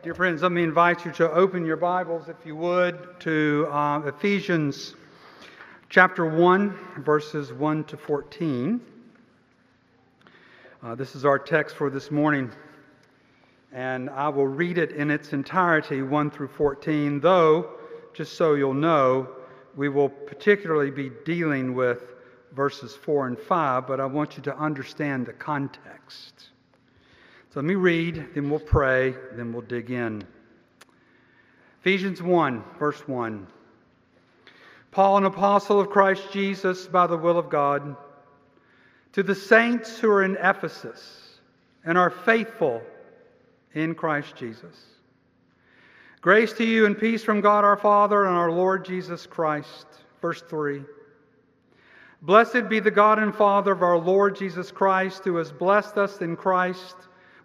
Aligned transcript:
Dear 0.00 0.14
friends, 0.14 0.42
let 0.42 0.52
me 0.52 0.62
invite 0.62 1.04
you 1.04 1.10
to 1.14 1.28
open 1.32 1.66
your 1.66 1.76
Bibles, 1.76 2.28
if 2.28 2.36
you 2.46 2.54
would, 2.54 3.18
to 3.18 3.66
uh, 3.68 3.98
Ephesians 4.06 4.94
chapter 5.88 6.24
1, 6.24 6.78
verses 6.98 7.52
1 7.52 7.82
to 7.82 7.96
14. 7.96 8.80
Uh, 10.84 10.94
this 10.94 11.16
is 11.16 11.24
our 11.24 11.36
text 11.36 11.74
for 11.74 11.90
this 11.90 12.12
morning, 12.12 12.48
and 13.72 14.08
I 14.10 14.28
will 14.28 14.46
read 14.46 14.78
it 14.78 14.92
in 14.92 15.10
its 15.10 15.32
entirety, 15.32 16.02
1 16.02 16.30
through 16.30 16.48
14, 16.48 17.18
though, 17.18 17.68
just 18.14 18.34
so 18.34 18.54
you'll 18.54 18.74
know, 18.74 19.28
we 19.74 19.88
will 19.88 20.10
particularly 20.10 20.92
be 20.92 21.10
dealing 21.24 21.74
with 21.74 22.04
verses 22.52 22.94
4 22.94 23.26
and 23.26 23.36
5, 23.36 23.88
but 23.88 23.98
I 23.98 24.06
want 24.06 24.36
you 24.36 24.44
to 24.44 24.56
understand 24.56 25.26
the 25.26 25.32
context. 25.32 26.50
So 27.50 27.60
let 27.60 27.64
me 27.64 27.76
read, 27.76 28.34
then 28.34 28.50
we'll 28.50 28.60
pray, 28.60 29.14
then 29.32 29.54
we'll 29.54 29.62
dig 29.62 29.90
in. 29.90 30.22
Ephesians 31.80 32.22
1, 32.22 32.62
verse 32.78 33.00
1. 33.08 33.46
Paul, 34.90 35.16
an 35.16 35.24
apostle 35.24 35.80
of 35.80 35.88
Christ 35.88 36.30
Jesus 36.30 36.86
by 36.86 37.06
the 37.06 37.16
will 37.16 37.38
of 37.38 37.48
God, 37.48 37.96
to 39.12 39.22
the 39.22 39.34
saints 39.34 39.98
who 39.98 40.10
are 40.10 40.22
in 40.22 40.36
Ephesus 40.36 41.40
and 41.86 41.96
are 41.96 42.10
faithful 42.10 42.82
in 43.72 43.94
Christ 43.94 44.36
Jesus. 44.36 44.76
Grace 46.20 46.52
to 46.52 46.64
you 46.64 46.84
and 46.84 46.98
peace 46.98 47.24
from 47.24 47.40
God 47.40 47.64
our 47.64 47.78
Father 47.78 48.26
and 48.26 48.36
our 48.36 48.52
Lord 48.52 48.84
Jesus 48.84 49.24
Christ. 49.24 49.86
Verse 50.20 50.42
3. 50.42 50.82
Blessed 52.20 52.68
be 52.68 52.80
the 52.80 52.90
God 52.90 53.18
and 53.18 53.34
Father 53.34 53.72
of 53.72 53.82
our 53.82 53.96
Lord 53.96 54.36
Jesus 54.36 54.70
Christ, 54.70 55.24
who 55.24 55.36
has 55.36 55.50
blessed 55.50 55.96
us 55.96 56.20
in 56.20 56.36
Christ 56.36 57.07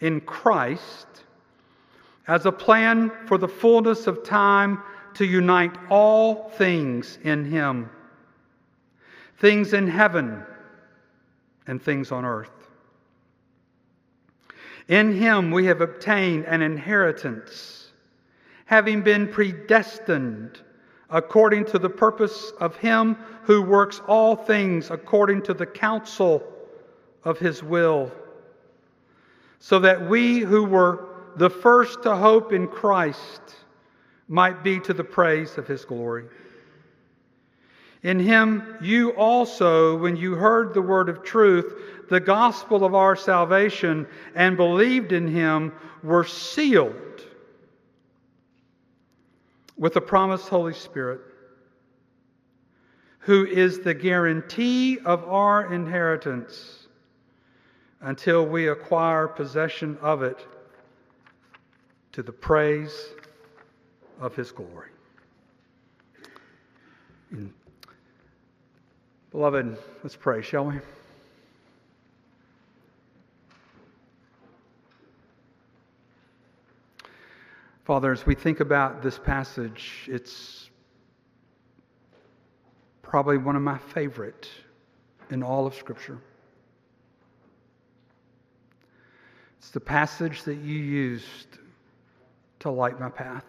in 0.00 0.20
Christ 0.20 1.06
as 2.26 2.46
a 2.46 2.52
plan 2.52 3.10
for 3.26 3.38
the 3.38 3.48
fullness 3.48 4.06
of 4.06 4.24
time 4.24 4.82
to 5.14 5.24
unite 5.24 5.76
all 5.90 6.50
things 6.50 7.18
in 7.22 7.44
Him 7.44 7.90
things 9.38 9.72
in 9.72 9.86
heaven 9.86 10.42
and 11.66 11.82
things 11.82 12.12
on 12.12 12.24
earth. 12.24 12.50
In 14.88 15.12
Him 15.12 15.50
we 15.50 15.66
have 15.66 15.80
obtained 15.80 16.44
an 16.46 16.62
inheritance, 16.62 17.92
having 18.66 19.02
been 19.02 19.28
predestined 19.28 20.60
according 21.10 21.64
to 21.66 21.78
the 21.78 21.90
purpose 21.90 22.52
of 22.60 22.76
Him 22.76 23.14
who 23.42 23.62
works 23.62 24.00
all 24.06 24.36
things 24.36 24.90
according 24.90 25.42
to 25.42 25.54
the 25.54 25.66
counsel 25.66 26.42
of 27.24 27.38
His 27.38 27.62
will 27.62 28.12
so 29.58 29.78
that 29.78 30.08
we 30.08 30.40
who 30.40 30.64
were 30.64 31.06
the 31.36 31.50
first 31.50 32.02
to 32.02 32.16
hope 32.16 32.52
in 32.52 32.66
Christ 32.66 33.40
might 34.28 34.62
be 34.62 34.80
to 34.80 34.92
the 34.92 35.04
praise 35.04 35.58
of 35.58 35.66
his 35.66 35.84
glory. 35.84 36.24
In 38.02 38.18
him, 38.20 38.76
you 38.80 39.10
also, 39.10 39.96
when 39.96 40.16
you 40.16 40.34
heard 40.34 40.74
the 40.74 40.82
word 40.82 41.08
of 41.08 41.22
truth, 41.22 42.06
the 42.08 42.20
gospel 42.20 42.84
of 42.84 42.94
our 42.94 43.16
salvation, 43.16 44.06
and 44.34 44.56
believed 44.56 45.12
in 45.12 45.26
him, 45.26 45.72
were 46.02 46.24
sealed 46.24 46.94
with 49.76 49.94
the 49.94 50.00
promised 50.00 50.48
Holy 50.48 50.72
Spirit, 50.72 51.20
who 53.20 53.44
is 53.44 53.80
the 53.80 53.94
guarantee 53.94 54.98
of 55.00 55.24
our 55.24 55.72
inheritance 55.72 56.85
until 58.06 58.46
we 58.46 58.68
acquire 58.68 59.26
possession 59.26 59.98
of 60.00 60.22
it 60.22 60.46
to 62.12 62.22
the 62.22 62.30
praise 62.30 63.08
of 64.20 64.32
his 64.36 64.52
glory. 64.52 64.90
Beloved, 69.32 69.76
let's 70.04 70.14
pray, 70.14 70.40
shall 70.40 70.66
we? 70.66 70.76
Father, 77.84 78.12
as 78.12 78.24
we 78.24 78.36
think 78.36 78.60
about 78.60 79.02
this 79.02 79.18
passage, 79.18 80.06
it's 80.06 80.70
probably 83.02 83.36
one 83.36 83.56
of 83.56 83.62
my 83.62 83.78
favorite 83.78 84.48
in 85.30 85.42
all 85.42 85.66
of 85.66 85.74
Scripture. 85.74 86.20
It's 89.66 89.72
the 89.72 89.80
passage 89.80 90.44
that 90.44 90.58
you 90.58 90.76
used 90.78 91.58
to 92.60 92.70
light 92.70 93.00
my 93.00 93.08
path. 93.08 93.44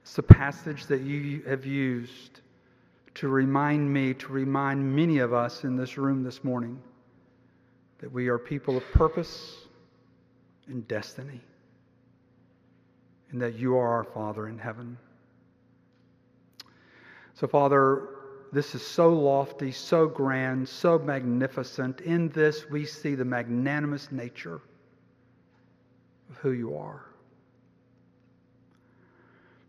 It's 0.00 0.14
the 0.14 0.22
passage 0.22 0.86
that 0.86 1.02
you 1.02 1.42
have 1.46 1.66
used 1.66 2.40
to 3.16 3.28
remind 3.28 3.92
me, 3.92 4.14
to 4.14 4.28
remind 4.28 4.96
many 4.96 5.18
of 5.18 5.34
us 5.34 5.64
in 5.64 5.76
this 5.76 5.98
room 5.98 6.22
this 6.22 6.42
morning 6.42 6.80
that 7.98 8.10
we 8.10 8.28
are 8.28 8.38
people 8.38 8.78
of 8.78 8.90
purpose 8.92 9.54
and 10.68 10.88
destiny, 10.88 11.42
and 13.32 13.42
that 13.42 13.56
you 13.56 13.76
are 13.76 13.88
our 13.96 14.04
Father 14.04 14.48
in 14.48 14.56
heaven. 14.56 14.96
So, 17.34 17.46
Father, 17.46 18.08
this 18.52 18.74
is 18.74 18.86
so 18.86 19.08
lofty, 19.08 19.72
so 19.72 20.06
grand, 20.06 20.68
so 20.68 20.98
magnificent. 20.98 22.02
In 22.02 22.28
this, 22.28 22.68
we 22.68 22.84
see 22.84 23.14
the 23.14 23.24
magnanimous 23.24 24.12
nature 24.12 24.60
of 26.28 26.36
who 26.36 26.50
you 26.52 26.76
are. 26.76 27.06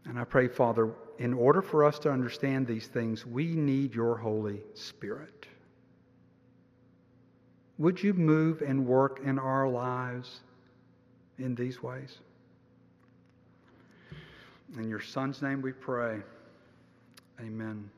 And 0.05 0.19
I 0.19 0.25
pray, 0.25 0.49
Father, 0.49 0.91
in 1.17 1.33
order 1.33 1.61
for 1.61 1.85
us 1.85 1.97
to 1.99 2.11
understand 2.11 2.67
these 2.67 2.87
things, 2.87 3.25
we 3.25 3.55
need 3.55 3.95
your 3.95 4.17
Holy 4.17 4.59
Spirit. 4.73 5.47
Would 7.77 8.03
you 8.03 8.13
move 8.13 8.61
and 8.61 8.85
work 8.85 9.21
in 9.23 9.39
our 9.39 9.67
lives 9.67 10.41
in 11.39 11.55
these 11.55 11.81
ways? 11.81 12.17
In 14.77 14.89
your 14.89 15.01
Son's 15.01 15.41
name 15.41 15.61
we 15.61 15.71
pray. 15.71 16.19
Amen. 17.39 17.89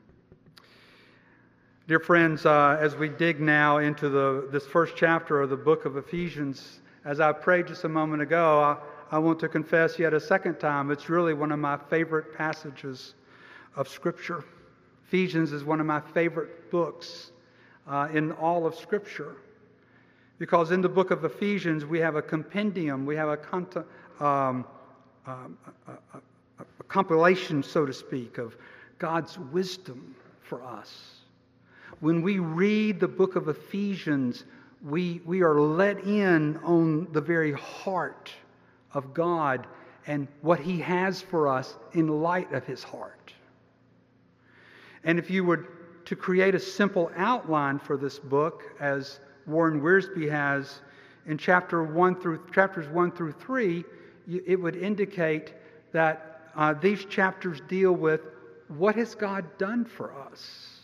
Dear 1.88 2.00
friends, 2.00 2.44
uh, 2.44 2.76
as 2.80 2.96
we 2.96 3.08
dig 3.08 3.38
now 3.38 3.78
into 3.78 4.08
the, 4.08 4.48
this 4.50 4.66
first 4.66 4.94
chapter 4.96 5.40
of 5.40 5.50
the 5.50 5.56
book 5.56 5.84
of 5.84 5.96
Ephesians, 5.96 6.80
as 7.04 7.20
I 7.20 7.30
prayed 7.30 7.68
just 7.68 7.84
a 7.84 7.88
moment 7.88 8.22
ago, 8.22 8.60
I, 8.60 8.76
I 9.14 9.20
want 9.20 9.38
to 9.38 9.48
confess 9.48 9.96
yet 9.96 10.12
a 10.12 10.18
second 10.18 10.58
time, 10.58 10.90
it's 10.90 11.08
really 11.08 11.32
one 11.32 11.52
of 11.52 11.60
my 11.60 11.76
favorite 11.76 12.36
passages 12.36 13.14
of 13.76 13.88
Scripture. 13.88 14.44
Ephesians 15.06 15.52
is 15.52 15.62
one 15.62 15.78
of 15.78 15.86
my 15.86 16.00
favorite 16.00 16.72
books 16.72 17.30
uh, 17.86 18.08
in 18.12 18.32
all 18.32 18.66
of 18.66 18.74
Scripture. 18.74 19.36
Because 20.40 20.72
in 20.72 20.80
the 20.80 20.88
book 20.88 21.12
of 21.12 21.24
Ephesians, 21.24 21.86
we 21.86 22.00
have 22.00 22.16
a 22.16 22.22
compendium, 22.22 23.06
we 23.06 23.14
have 23.14 23.28
a, 23.28 23.66
um, 24.18 24.64
um, 25.24 25.56
a, 25.86 25.92
a, 25.92 26.18
a 26.58 26.82
compilation, 26.88 27.62
so 27.62 27.86
to 27.86 27.92
speak, 27.92 28.38
of 28.38 28.56
God's 28.98 29.38
wisdom 29.38 30.16
for 30.42 30.64
us. 30.64 31.15
When 32.00 32.20
we 32.20 32.38
read 32.38 33.00
the 33.00 33.08
book 33.08 33.36
of 33.36 33.48
Ephesians, 33.48 34.44
we, 34.82 35.22
we 35.24 35.42
are 35.42 35.58
let 35.58 36.04
in 36.04 36.58
on 36.58 37.08
the 37.12 37.20
very 37.22 37.52
heart 37.52 38.30
of 38.92 39.14
God 39.14 39.66
and 40.06 40.28
what 40.42 40.60
He 40.60 40.78
has 40.80 41.22
for 41.22 41.48
us 41.48 41.76
in 41.94 42.08
light 42.08 42.52
of 42.52 42.64
His 42.64 42.82
heart. 42.82 43.32
And 45.04 45.18
if 45.18 45.30
you 45.30 45.42
were 45.44 45.68
to 46.04 46.16
create 46.16 46.54
a 46.54 46.60
simple 46.60 47.10
outline 47.16 47.78
for 47.78 47.96
this 47.96 48.18
book, 48.18 48.62
as 48.78 49.18
Warren 49.46 49.80
Wiersbe 49.80 50.30
has 50.30 50.82
in 51.26 51.38
chapter 51.38 51.82
one 51.82 52.14
through 52.14 52.40
chapters 52.54 52.88
one 52.88 53.10
through 53.10 53.32
three, 53.32 53.84
it 54.28 54.60
would 54.60 54.76
indicate 54.76 55.54
that 55.92 56.50
uh, 56.54 56.74
these 56.74 57.04
chapters 57.06 57.60
deal 57.68 57.92
with 57.92 58.20
what 58.68 58.96
has 58.96 59.14
God 59.14 59.44
done 59.58 59.84
for 59.84 60.12
us. 60.12 60.75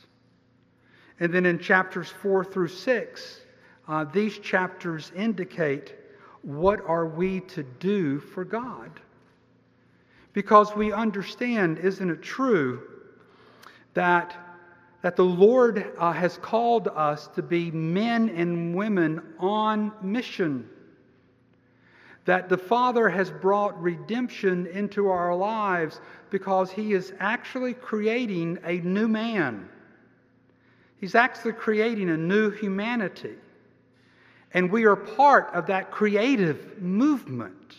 And 1.23 1.33
then 1.33 1.47
in 1.47 1.61
chapters 1.61 2.09
four 2.09 2.45
through 2.45 2.67
six, 2.67 3.43
uh, 3.87 4.03
these 4.13 4.41
chapters 4.41 5.13
indicate 5.15 5.95
what 6.43 6.81
are 6.85 7.07
we 7.07 7.39
to 7.43 7.63
do 7.63 8.19
for 8.19 8.45
God. 8.45 8.91
Because 10.33 10.75
we 10.75 10.91
understand, 10.91 11.79
isn't 11.79 12.11
it 12.11 12.23
true, 12.23 12.83
that, 13.95 14.37
that 15.03 15.15
the 15.15 15.25
Lord 15.25 15.93
uh, 15.97 16.11
has 16.11 16.39
called 16.39 16.89
us 16.89 17.29
to 17.37 17.43
be 17.43 17.71
men 17.71 18.29
and 18.31 18.75
women 18.75 19.23
on 19.39 19.93
mission. 20.03 20.69
That 22.25 22.49
the 22.49 22.59
Father 22.59 23.09
has 23.09 23.31
brought 23.31 23.81
redemption 23.81 24.67
into 24.67 25.09
our 25.09 25.37
lives 25.37 26.01
because 26.31 26.73
He 26.73 26.95
is 26.95 27.13
actually 27.21 27.75
creating 27.75 28.59
a 28.65 28.79
new 28.79 29.07
man. 29.07 29.69
He's 31.03 31.17
actually 31.17 31.55
creating 31.55 32.11
a 32.11 32.17
new 32.17 32.51
humanity. 32.51 33.35
And 34.55 34.71
we 34.71 34.85
are 34.85 34.95
part 34.95 35.53
of 35.53 35.67
that 35.67 35.91
creative 35.91 36.81
movement. 36.81 37.75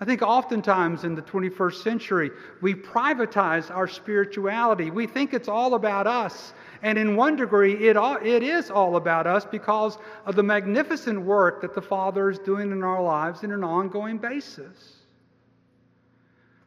I 0.00 0.04
think 0.06 0.22
oftentimes 0.22 1.04
in 1.04 1.14
the 1.14 1.22
21st 1.22 1.84
century, 1.84 2.30
we 2.60 2.74
privatize 2.74 3.70
our 3.70 3.86
spirituality. 3.86 4.90
We 4.90 5.06
think 5.06 5.32
it's 5.32 5.46
all 5.46 5.74
about 5.74 6.08
us. 6.08 6.52
And 6.82 6.98
in 6.98 7.14
one 7.14 7.36
degree, 7.36 7.74
it, 7.86 7.96
all, 7.96 8.16
it 8.16 8.42
is 8.42 8.68
all 8.68 8.96
about 8.96 9.28
us 9.28 9.44
because 9.44 9.98
of 10.26 10.34
the 10.34 10.42
magnificent 10.42 11.22
work 11.22 11.62
that 11.62 11.74
the 11.74 11.82
Father 11.82 12.28
is 12.28 12.40
doing 12.40 12.72
in 12.72 12.82
our 12.82 13.00
lives 13.00 13.44
in 13.44 13.52
an 13.52 13.62
ongoing 13.62 14.18
basis. 14.18 14.96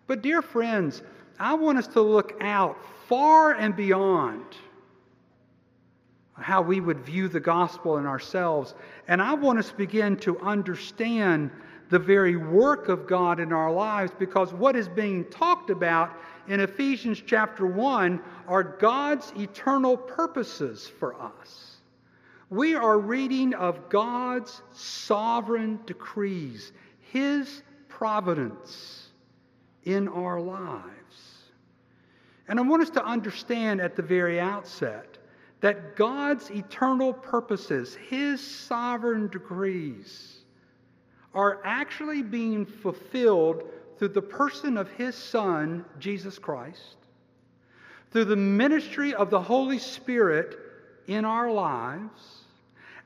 But, 0.08 0.22
dear 0.22 0.42
friends, 0.42 1.02
I 1.40 1.54
want 1.56 1.78
us 1.78 1.88
to 1.88 2.02
look 2.02 2.36
out 2.42 2.78
far 3.08 3.54
and 3.54 3.76
beyond 3.76 4.44
how 6.34 6.62
we 6.62 6.82
would 6.82 7.00
view 7.00 7.28
the 7.28 7.40
gospel 7.40 7.98
in 7.98 8.06
ourselves. 8.06 8.74
And 9.08 9.22
I 9.22 9.34
want 9.34 9.60
us 9.60 9.70
to 9.70 9.76
begin 9.76 10.18
to 10.18 10.40
understand 10.40 11.52
the 11.90 12.00
very 12.00 12.36
work 12.36 12.90
of 12.90 13.06
God 13.08 13.40
in 13.40 13.54
our 13.54 13.72
lives 13.72 14.12
because 14.18 14.52
what 14.54 14.76
is 14.76 14.88
being 14.88 15.26
talked 15.26 15.70
about 15.70 16.12
in 16.48 16.60
Ephesians 16.60 17.22
chapter 17.26 17.66
1 17.68 18.20
are 18.48 18.64
God's 18.64 19.32
eternal 19.38 19.96
purposes 19.96 20.92
for 21.00 21.14
us. 21.22 21.78
We 22.50 22.76
are 22.76 23.00
reading 23.00 23.54
of 23.54 23.90
God's 23.90 24.62
sovereign 24.74 25.80
decrees, 25.86 26.72
His 27.12 27.64
providence 27.90 29.10
in 29.84 30.08
our 30.08 30.40
lives. 30.40 31.03
And 32.48 32.60
I 32.60 32.62
want 32.62 32.82
us 32.82 32.90
to 32.92 33.06
understand 33.06 33.82
at 33.82 33.96
the 33.96 34.02
very 34.02 34.40
outset 34.40 35.18
that 35.62 35.96
God's 35.96 36.50
eternal 36.52 37.14
purposes, 37.14 37.96
His 37.96 38.42
sovereign 38.42 39.30
decrees, 39.30 40.44
are 41.34 41.62
actually 41.64 42.22
being 42.22 42.66
fulfilled 42.66 43.64
through 43.98 44.10
the 44.10 44.22
person 44.22 44.78
of 44.78 44.92
His 44.92 45.16
Son, 45.16 45.86
Jesus 46.00 46.38
Christ, 46.38 46.98
through 48.12 48.26
the 48.26 48.36
ministry 48.36 49.14
of 49.14 49.30
the 49.30 49.42
Holy 49.42 49.80
Spirit 49.80 50.60
in 51.08 51.24
our 51.26 51.50
lives, 51.50 52.42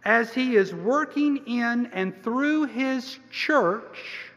as 0.04 0.34
He 0.34 0.56
is 0.56 0.74
working 0.74 1.38
in 1.46 1.86
and 1.94 2.24
through 2.24 2.66
His 2.66 3.20
church, 3.30 4.32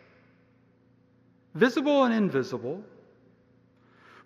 visible 1.54 2.04
and 2.04 2.14
invisible 2.14 2.84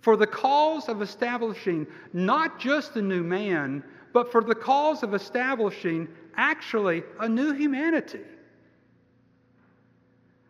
for 0.05 0.19
the 0.19 0.27
cause 0.27 0.91
of 0.91 1.01
establishing 1.01 1.87
not 2.13 2.61
just 2.61 2.95
a 2.97 3.03
new 3.03 3.23
man, 3.23 3.83
but 4.13 4.31
for 4.31 4.43
the 4.43 4.55
cause 4.55 5.03
of 5.03 5.15
establishing 5.15 6.07
actually 6.37 7.03
a 7.21 7.29
new 7.29 7.55
humanity. 7.55 8.21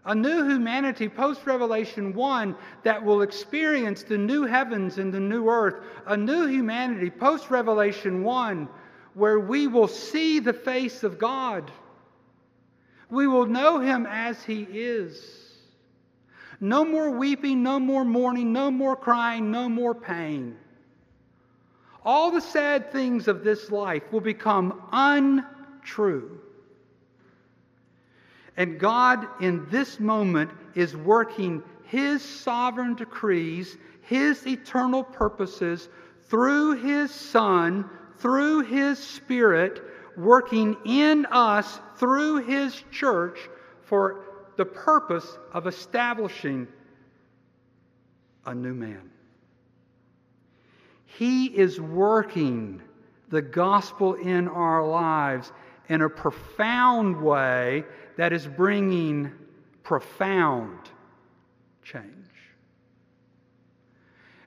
A 0.07 0.15
new 0.15 0.45
humanity 0.49 1.09
post 1.09 1.47
Revelation 1.47 2.13
1 2.15 2.57
that 2.83 3.03
will 3.03 3.23
experience 3.23 4.03
the 4.03 4.19
new 4.19 4.45
heavens 4.45 4.99
and 4.99 5.15
the 5.15 5.21
new 5.21 5.49
earth. 5.49 5.85
A 6.09 6.17
new 6.17 6.47
humanity 6.47 7.09
post 7.09 7.49
Revelation 7.49 8.25
1 8.25 8.69
where 9.15 9.39
we 9.39 9.69
will 9.69 9.87
see 9.87 10.41
the 10.41 10.53
face 10.53 11.05
of 11.05 11.17
God. 11.17 11.71
We 13.09 13.29
will 13.29 13.47
know 13.47 13.79
him 13.79 14.05
as 14.05 14.43
he 14.43 14.63
is. 14.63 15.44
No 16.61 16.85
more 16.85 17.11
weeping, 17.11 17.63
no 17.63 17.79
more 17.81 18.05
mourning, 18.05 18.53
no 18.53 18.71
more 18.71 18.97
crying, 18.97 19.51
no 19.51 19.69
more 19.69 19.95
pain. 19.95 20.57
All 22.05 22.31
the 22.31 22.41
sad 22.41 22.93
things 22.93 23.29
of 23.29 23.45
this 23.45 23.71
life 23.71 24.03
will 24.13 24.21
become 24.21 24.83
untrue. 24.93 26.41
And 28.57 28.79
God, 28.79 29.27
in 29.41 29.67
this 29.71 29.99
moment, 29.99 30.51
is 30.75 30.97
working 30.97 31.63
His 31.85 32.23
sovereign 32.23 32.95
decrees, 32.95 33.77
His 34.03 34.47
eternal 34.47 35.03
purposes 35.03 35.89
through 36.29 36.75
His 36.83 37.11
Son, 37.11 37.89
through 38.19 38.61
His 38.63 38.99
Spirit, 38.99 39.83
working 40.17 40.77
in 40.85 41.27
us 41.27 41.81
through 41.97 42.45
His 42.45 42.81
church 42.93 43.39
for 43.83 44.24
the 44.57 44.65
purpose 44.65 45.39
of 45.53 45.67
establishing 45.67 46.69
a 48.47 48.55
new 48.55 48.75
man. 48.75 49.11
He 51.07 51.47
is 51.47 51.81
working 51.81 52.83
the 53.29 53.43
gospel 53.43 54.15
in 54.15 54.49
our 54.49 54.87
lives 54.87 55.53
in 55.89 56.03
a 56.03 56.09
profound 56.09 57.21
way 57.21 57.85
that 58.17 58.33
is 58.33 58.47
bringing 58.47 59.31
profound 59.83 60.79
change. 61.83 62.11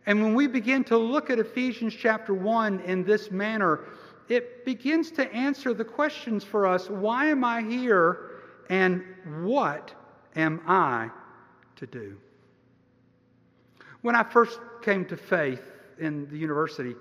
And 0.05 0.21
when 0.21 0.33
we 0.33 0.47
begin 0.47 0.83
to 0.85 0.97
look 0.97 1.29
at 1.29 1.37
Ephesians 1.37 1.93
chapter 1.93 2.33
1 2.33 2.79
in 2.81 3.03
this 3.03 3.29
manner, 3.29 3.81
it 4.29 4.65
begins 4.65 5.11
to 5.11 5.31
answer 5.33 5.73
the 5.73 5.85
questions 5.85 6.43
for 6.43 6.65
us 6.65 6.89
why 6.89 7.25
am 7.25 7.43
I 7.43 7.61
here 7.61 8.31
and 8.69 9.03
what 9.43 9.93
am 10.37 10.61
I 10.67 11.09
to 11.77 11.87
do? 11.87 12.17
When 14.01 14.15
I 14.15 14.23
first 14.23 14.59
came 14.81 15.03
to 15.05 15.17
faith 15.17 15.63
in 15.99 16.29
the 16.29 16.37
university, 16.37 16.95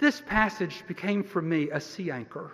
this 0.00 0.20
passage 0.20 0.82
became 0.88 1.22
for 1.22 1.40
me 1.40 1.70
a 1.70 1.80
sea 1.80 2.10
anchor 2.10 2.50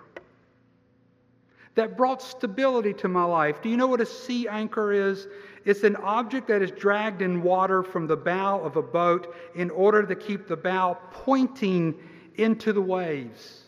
that 1.75 1.97
brought 1.97 2.23
stability 2.23 2.93
to 2.93 3.09
my 3.09 3.25
life. 3.25 3.63
Do 3.63 3.69
you 3.69 3.77
know 3.77 3.87
what 3.87 4.01
a 4.01 4.07
sea 4.07 4.47
anchor 4.47 4.93
is? 4.93 5.27
It's 5.65 5.83
an 5.83 5.97
object 5.97 6.49
that 6.49 6.63
is 6.63 6.71
dragged 6.71 7.23
in 7.23 7.43
water 7.43 7.83
from 7.83 8.07
the 8.07 8.17
bow 8.17 8.61
of 8.61 8.77
a 8.77 8.83
boat 8.83 9.35
in 9.55 9.71
order 9.71 10.05
to 10.05 10.15
keep 10.15 10.47
the 10.47 10.57
bow 10.57 10.99
pointing 11.11 11.95
into 12.37 12.73
the 12.73 12.83
waves. 12.83 13.63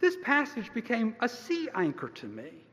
This 0.00 0.16
passage 0.22 0.72
became 0.74 1.16
a 1.20 1.28
sea 1.28 1.68
anchor 1.74 2.08
to 2.08 2.26
me 2.26 2.67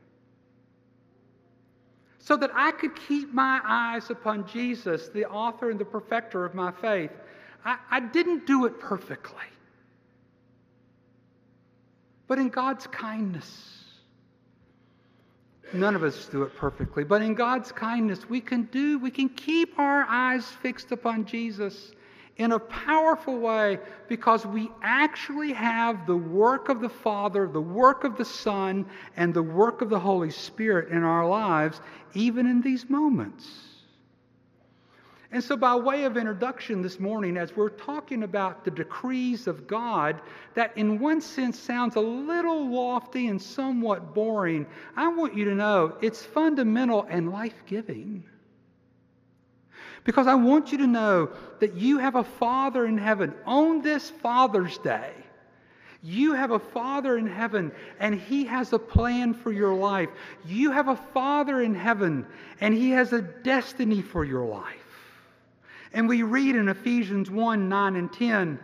so 2.26 2.36
that 2.36 2.50
I 2.56 2.72
could 2.72 2.96
keep 2.96 3.32
my 3.32 3.60
eyes 3.64 4.10
upon 4.10 4.48
Jesus, 4.48 5.08
the 5.10 5.26
author 5.26 5.70
and 5.70 5.78
the 5.78 5.84
perfecter 5.84 6.44
of 6.44 6.56
my 6.56 6.72
faith. 6.72 7.12
I, 7.64 7.78
I 7.88 8.00
didn't 8.00 8.48
do 8.48 8.64
it 8.64 8.80
perfectly. 8.80 9.44
But 12.26 12.40
in 12.40 12.48
God's 12.48 12.88
kindness, 12.88 13.84
none 15.72 15.94
of 15.94 16.02
us 16.02 16.26
do 16.26 16.42
it 16.42 16.56
perfectly, 16.56 17.04
but 17.04 17.22
in 17.22 17.34
God's 17.34 17.70
kindness, 17.70 18.28
we 18.28 18.40
can 18.40 18.64
do, 18.72 18.98
we 18.98 19.12
can 19.12 19.28
keep 19.28 19.78
our 19.78 20.04
eyes 20.08 20.46
fixed 20.46 20.90
upon 20.90 21.26
Jesus 21.26 21.92
in 22.36 22.52
a 22.52 22.58
powerful 22.58 23.38
way 23.38 23.78
because 24.08 24.44
we 24.44 24.70
actually 24.82 25.52
have 25.52 26.06
the 26.06 26.16
work 26.16 26.68
of 26.68 26.80
the 26.80 26.88
Father, 26.88 27.46
the 27.46 27.60
work 27.60 28.04
of 28.04 28.16
the 28.16 28.24
Son, 28.24 28.84
and 29.16 29.32
the 29.32 29.42
work 29.42 29.80
of 29.80 29.88
the 29.88 29.98
Holy 29.98 30.30
Spirit 30.30 30.90
in 30.90 31.02
our 31.02 31.26
lives, 31.26 31.80
even 32.14 32.46
in 32.46 32.60
these 32.60 32.90
moments. 32.90 33.48
And 35.32 35.42
so, 35.42 35.56
by 35.56 35.74
way 35.74 36.04
of 36.04 36.16
introduction 36.16 36.82
this 36.82 37.00
morning, 37.00 37.36
as 37.36 37.56
we're 37.56 37.70
talking 37.70 38.22
about 38.22 38.64
the 38.64 38.70
decrees 38.70 39.46
of 39.46 39.66
God, 39.66 40.20
that 40.54 40.76
in 40.76 41.00
one 41.00 41.20
sense 41.20 41.58
sounds 41.58 41.96
a 41.96 42.00
little 42.00 42.70
lofty 42.70 43.26
and 43.26 43.40
somewhat 43.42 44.14
boring, 44.14 44.66
I 44.96 45.08
want 45.08 45.36
you 45.36 45.44
to 45.46 45.54
know 45.54 45.96
it's 46.00 46.24
fundamental 46.24 47.06
and 47.10 47.32
life 47.32 47.64
giving. 47.66 48.24
Because 50.06 50.28
I 50.28 50.36
want 50.36 50.70
you 50.70 50.78
to 50.78 50.86
know 50.86 51.30
that 51.58 51.74
you 51.74 51.98
have 51.98 52.14
a 52.14 52.22
Father 52.22 52.86
in 52.86 52.96
heaven 52.96 53.34
on 53.44 53.82
this 53.82 54.08
Father's 54.08 54.78
Day. 54.78 55.10
You 56.00 56.34
have 56.34 56.52
a 56.52 56.60
Father 56.60 57.18
in 57.18 57.26
heaven, 57.26 57.72
and 57.98 58.14
He 58.14 58.44
has 58.44 58.72
a 58.72 58.78
plan 58.78 59.34
for 59.34 59.50
your 59.50 59.74
life. 59.74 60.08
You 60.46 60.70
have 60.70 60.86
a 60.86 60.94
Father 61.12 61.60
in 61.60 61.74
heaven, 61.74 62.24
and 62.60 62.72
He 62.72 62.90
has 62.90 63.12
a 63.12 63.20
destiny 63.20 64.00
for 64.00 64.24
your 64.24 64.46
life. 64.46 64.64
And 65.92 66.08
we 66.08 66.22
read 66.22 66.54
in 66.54 66.68
Ephesians 66.68 67.28
1 67.28 67.68
9 67.68 67.96
and 67.96 68.12
10, 68.12 68.60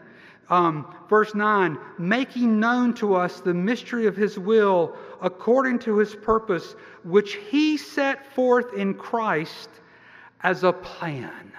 um, 0.48 0.94
verse 1.08 1.34
9, 1.34 1.76
making 1.98 2.60
known 2.60 2.94
to 2.94 3.16
us 3.16 3.40
the 3.40 3.54
mystery 3.54 4.06
of 4.06 4.14
His 4.14 4.38
will 4.38 4.94
according 5.20 5.80
to 5.80 5.98
His 5.98 6.14
purpose, 6.14 6.76
which 7.02 7.34
He 7.34 7.76
set 7.76 8.32
forth 8.34 8.74
in 8.74 8.94
Christ 8.94 9.70
as 10.42 10.64
a 10.64 10.72
plan. 10.72 11.52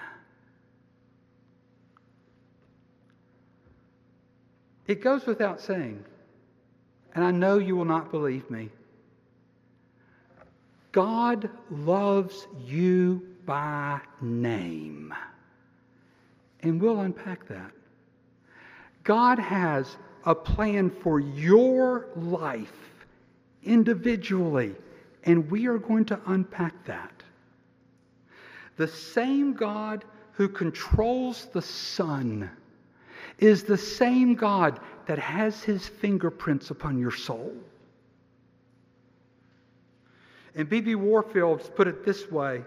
It 4.86 5.00
goes 5.00 5.24
without 5.26 5.60
saying, 5.60 6.04
and 7.14 7.24
I 7.24 7.30
know 7.30 7.58
you 7.58 7.76
will 7.76 7.84
not 7.84 8.10
believe 8.10 8.50
me. 8.50 8.70
God 10.92 11.48
loves 11.70 12.46
you 12.66 13.26
by 13.46 14.00
name. 14.20 15.14
And 16.60 16.80
we'll 16.80 17.00
unpack 17.00 17.48
that. 17.48 17.72
God 19.02 19.38
has 19.38 19.96
a 20.24 20.34
plan 20.34 20.90
for 20.90 21.20
your 21.20 22.06
life 22.16 22.94
individually, 23.62 24.74
and 25.24 25.50
we 25.50 25.66
are 25.66 25.78
going 25.78 26.04
to 26.06 26.20
unpack 26.26 26.84
that. 26.86 27.13
The 28.76 28.88
same 28.88 29.54
God 29.54 30.04
who 30.32 30.48
controls 30.48 31.46
the 31.52 31.62
sun 31.62 32.50
is 33.38 33.64
the 33.64 33.78
same 33.78 34.34
God 34.34 34.80
that 35.06 35.18
has 35.18 35.62
his 35.62 35.86
fingerprints 35.86 36.70
upon 36.70 36.98
your 36.98 37.10
soul. 37.10 37.52
And 40.54 40.68
B.B. 40.68 40.94
Warfield 40.94 41.70
put 41.74 41.88
it 41.88 42.04
this 42.04 42.30
way 42.30 42.64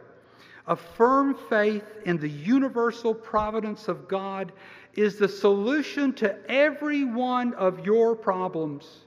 a 0.68 0.76
firm 0.76 1.34
faith 1.50 1.86
in 2.06 2.18
the 2.18 2.30
universal 2.30 3.14
providence 3.14 3.88
of 3.88 4.08
God 4.08 4.52
is 4.96 5.18
the 5.18 5.30
solution 5.30 6.12
to 6.14 6.36
every 6.52 7.06
one 7.06 7.54
of 7.54 7.86
your 7.86 8.16
problems. 8.16 9.06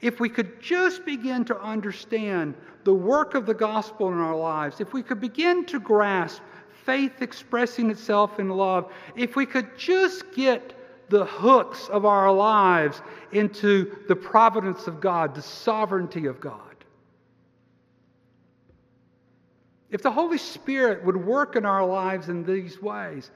If 0.00 0.20
we 0.20 0.28
could 0.28 0.60
just 0.60 1.04
begin 1.04 1.44
to 1.46 1.60
understand 1.60 2.54
the 2.84 2.94
work 2.94 3.34
of 3.34 3.46
the 3.46 3.54
gospel 3.54 4.08
in 4.08 4.18
our 4.18 4.36
lives, 4.36 4.80
if 4.80 4.92
we 4.92 5.02
could 5.02 5.20
begin 5.20 5.64
to 5.66 5.80
grasp 5.80 6.40
faith 6.84 7.20
expressing 7.20 7.90
itself 7.90 8.38
in 8.38 8.48
love, 8.48 8.92
if 9.16 9.36
we 9.36 9.44
could 9.44 9.76
just 9.76 10.32
get 10.32 10.74
the 11.08 11.24
hooks 11.24 11.88
of 11.88 12.04
our 12.04 12.32
lives 12.32 13.02
into 13.32 13.96
the 14.08 14.16
providence 14.16 14.86
of 14.86 15.00
God, 15.00 15.34
the 15.34 15.42
sovereignty 15.42 16.26
of 16.26 16.40
God. 16.40 16.60
If 19.90 20.02
the 20.02 20.10
Holy 20.10 20.38
Spirit 20.38 21.04
would 21.04 21.16
work 21.16 21.56
in 21.56 21.64
our 21.64 21.84
lives 21.84 22.28
in 22.28 22.44
these 22.44 22.80
ways, 22.80 23.30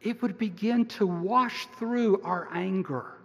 it 0.00 0.22
would 0.22 0.38
begin 0.38 0.86
to 0.86 1.06
wash 1.06 1.66
through 1.78 2.22
our 2.22 2.48
anger. 2.52 3.17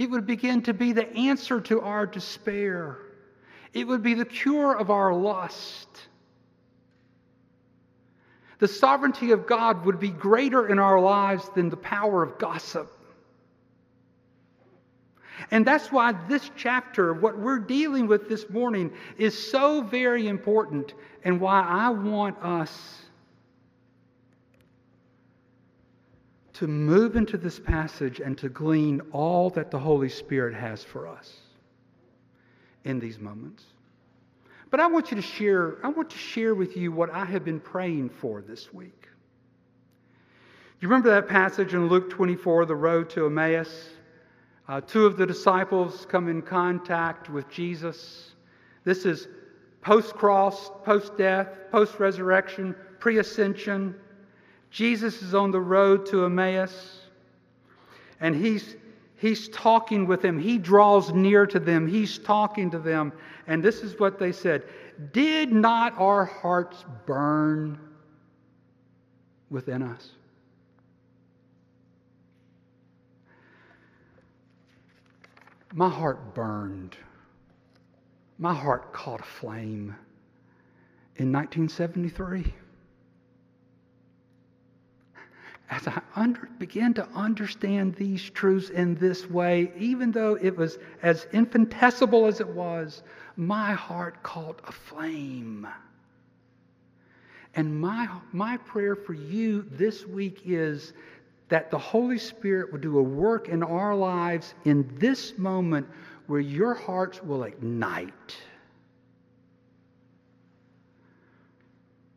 It 0.00 0.08
would 0.08 0.24
begin 0.24 0.62
to 0.62 0.72
be 0.72 0.92
the 0.92 1.06
answer 1.14 1.60
to 1.60 1.82
our 1.82 2.06
despair. 2.06 2.96
It 3.74 3.86
would 3.86 4.02
be 4.02 4.14
the 4.14 4.24
cure 4.24 4.74
of 4.74 4.88
our 4.88 5.12
lust. 5.12 5.88
The 8.60 8.66
sovereignty 8.66 9.32
of 9.32 9.46
God 9.46 9.84
would 9.84 10.00
be 10.00 10.08
greater 10.08 10.66
in 10.68 10.78
our 10.78 10.98
lives 10.98 11.50
than 11.54 11.68
the 11.68 11.76
power 11.76 12.22
of 12.22 12.38
gossip. 12.38 12.90
And 15.50 15.66
that's 15.66 15.92
why 15.92 16.12
this 16.28 16.50
chapter, 16.56 17.12
what 17.12 17.38
we're 17.38 17.58
dealing 17.58 18.06
with 18.06 18.26
this 18.26 18.48
morning, 18.48 18.94
is 19.18 19.50
so 19.50 19.82
very 19.82 20.28
important, 20.28 20.94
and 21.24 21.42
why 21.42 21.60
I 21.60 21.90
want 21.90 22.38
us 22.38 22.99
to 26.60 26.66
move 26.66 27.16
into 27.16 27.38
this 27.38 27.58
passage 27.58 28.20
and 28.20 28.36
to 28.36 28.50
glean 28.50 29.00
all 29.12 29.48
that 29.48 29.70
the 29.70 29.78
Holy 29.78 30.10
Spirit 30.10 30.54
has 30.54 30.84
for 30.84 31.08
us 31.08 31.32
in 32.84 33.00
these 33.00 33.18
moments. 33.18 33.64
But 34.70 34.78
I 34.78 34.86
want 34.86 35.10
you 35.10 35.16
to 35.16 35.22
share, 35.22 35.78
I 35.82 35.88
want 35.88 36.10
to 36.10 36.18
share 36.18 36.54
with 36.54 36.76
you 36.76 36.92
what 36.92 37.08
I 37.08 37.24
have 37.24 37.46
been 37.46 37.60
praying 37.60 38.10
for 38.10 38.42
this 38.42 38.74
week. 38.74 39.08
You 40.80 40.88
remember 40.88 41.08
that 41.08 41.28
passage 41.28 41.72
in 41.72 41.88
Luke 41.88 42.10
24, 42.10 42.66
the 42.66 42.76
road 42.76 43.08
to 43.10 43.24
Emmaus? 43.24 43.88
Uh, 44.68 44.82
two 44.82 45.06
of 45.06 45.16
the 45.16 45.24
disciples 45.24 46.06
come 46.10 46.28
in 46.28 46.42
contact 46.42 47.30
with 47.30 47.48
Jesus. 47.48 48.32
This 48.84 49.06
is 49.06 49.28
post 49.80 50.12
cross, 50.12 50.70
post 50.84 51.16
death, 51.16 51.48
post 51.72 51.98
resurrection, 51.98 52.76
pre 52.98 53.16
ascension. 53.16 53.94
Jesus 54.70 55.20
is 55.20 55.34
on 55.34 55.50
the 55.50 55.60
road 55.60 56.06
to 56.06 56.24
Emmaus, 56.24 57.00
and 58.20 58.34
he's, 58.34 58.76
he's 59.16 59.48
talking 59.48 60.06
with 60.06 60.22
them. 60.22 60.38
He 60.38 60.58
draws 60.58 61.12
near 61.12 61.44
to 61.46 61.58
them, 61.58 61.88
he's 61.88 62.18
talking 62.18 62.70
to 62.70 62.78
them. 62.78 63.12
And 63.46 63.62
this 63.62 63.80
is 63.80 63.98
what 63.98 64.18
they 64.18 64.30
said 64.30 64.62
Did 65.12 65.52
not 65.52 65.98
our 65.98 66.24
hearts 66.24 66.84
burn 67.04 67.78
within 69.50 69.82
us? 69.82 70.10
My 75.72 75.88
heart 75.88 76.34
burned. 76.34 76.96
My 78.38 78.54
heart 78.54 78.92
caught 78.92 79.20
a 79.20 79.24
flame 79.24 79.94
in 81.16 81.30
1973. 81.32 82.54
As 85.70 85.86
I 85.86 86.02
under, 86.16 86.48
began 86.58 86.92
to 86.94 87.08
understand 87.14 87.94
these 87.94 88.28
truths 88.28 88.70
in 88.70 88.96
this 88.96 89.30
way, 89.30 89.72
even 89.78 90.10
though 90.10 90.36
it 90.40 90.56
was 90.56 90.78
as 91.02 91.28
infinitesimal 91.32 92.26
as 92.26 92.40
it 92.40 92.48
was, 92.48 93.04
my 93.36 93.72
heart 93.72 94.20
caught 94.24 94.60
a 94.64 94.72
flame. 94.72 95.66
And 97.54 97.80
my, 97.80 98.08
my 98.32 98.56
prayer 98.56 98.96
for 98.96 99.14
you 99.14 99.64
this 99.70 100.04
week 100.06 100.42
is 100.44 100.92
that 101.48 101.70
the 101.70 101.78
Holy 101.78 102.18
Spirit 102.18 102.72
will 102.72 102.80
do 102.80 102.98
a 102.98 103.02
work 103.02 103.48
in 103.48 103.62
our 103.62 103.94
lives 103.94 104.54
in 104.64 104.92
this 104.98 105.38
moment 105.38 105.86
where 106.26 106.40
your 106.40 106.74
hearts 106.74 107.22
will 107.22 107.44
ignite 107.44 108.36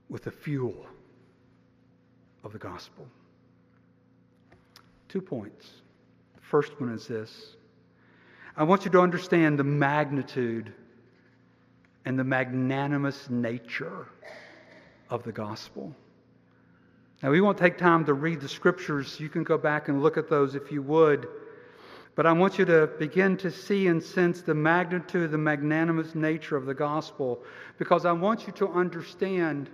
with 0.10 0.24
the 0.24 0.32
fuel 0.32 0.86
of 2.44 2.54
the 2.54 2.60
gospel. 2.60 3.08
Two 5.14 5.22
points. 5.22 5.70
The 6.34 6.42
first 6.42 6.82
one 6.82 6.92
is 6.92 7.08
this 7.08 7.56
I 8.58 8.64
want 8.64 8.84
you 8.84 8.90
to 8.90 9.00
understand 9.00 9.60
the 9.60 9.64
magnitude 9.64 10.74
and 12.04 12.18
the 12.18 12.24
magnanimous 12.24 13.30
nature 13.30 14.08
of 15.12 15.24
the 15.24 15.32
gospel. 15.32 15.94
Now, 17.22 17.30
we 17.30 17.42
won't 17.42 17.60
take 17.60 17.78
time 17.78 18.06
to 18.06 18.16
read 18.16 18.42
the 18.42 18.50
scriptures. 18.50 19.20
You 19.20 19.30
can 19.30 19.44
go 19.44 19.56
back 19.56 19.88
and 19.88 20.02
look 20.02 20.18
at 20.18 20.32
those 20.32 20.56
if 20.56 20.72
you 20.72 20.82
would. 20.82 21.28
But 22.16 22.26
I 22.26 22.32
want 22.32 22.58
you 22.58 22.66
to 22.66 22.88
begin 22.98 23.38
to 23.38 23.52
see 23.52 23.86
and 23.86 24.02
sense 24.02 24.42
the 24.42 24.56
magnitude, 24.56 25.30
the 25.30 25.38
magnanimous 25.38 26.16
nature 26.16 26.58
of 26.58 26.66
the 26.66 26.74
gospel, 26.74 27.44
because 27.78 28.08
I 28.08 28.14
want 28.14 28.48
you 28.48 28.54
to 28.54 28.68
understand 28.70 29.70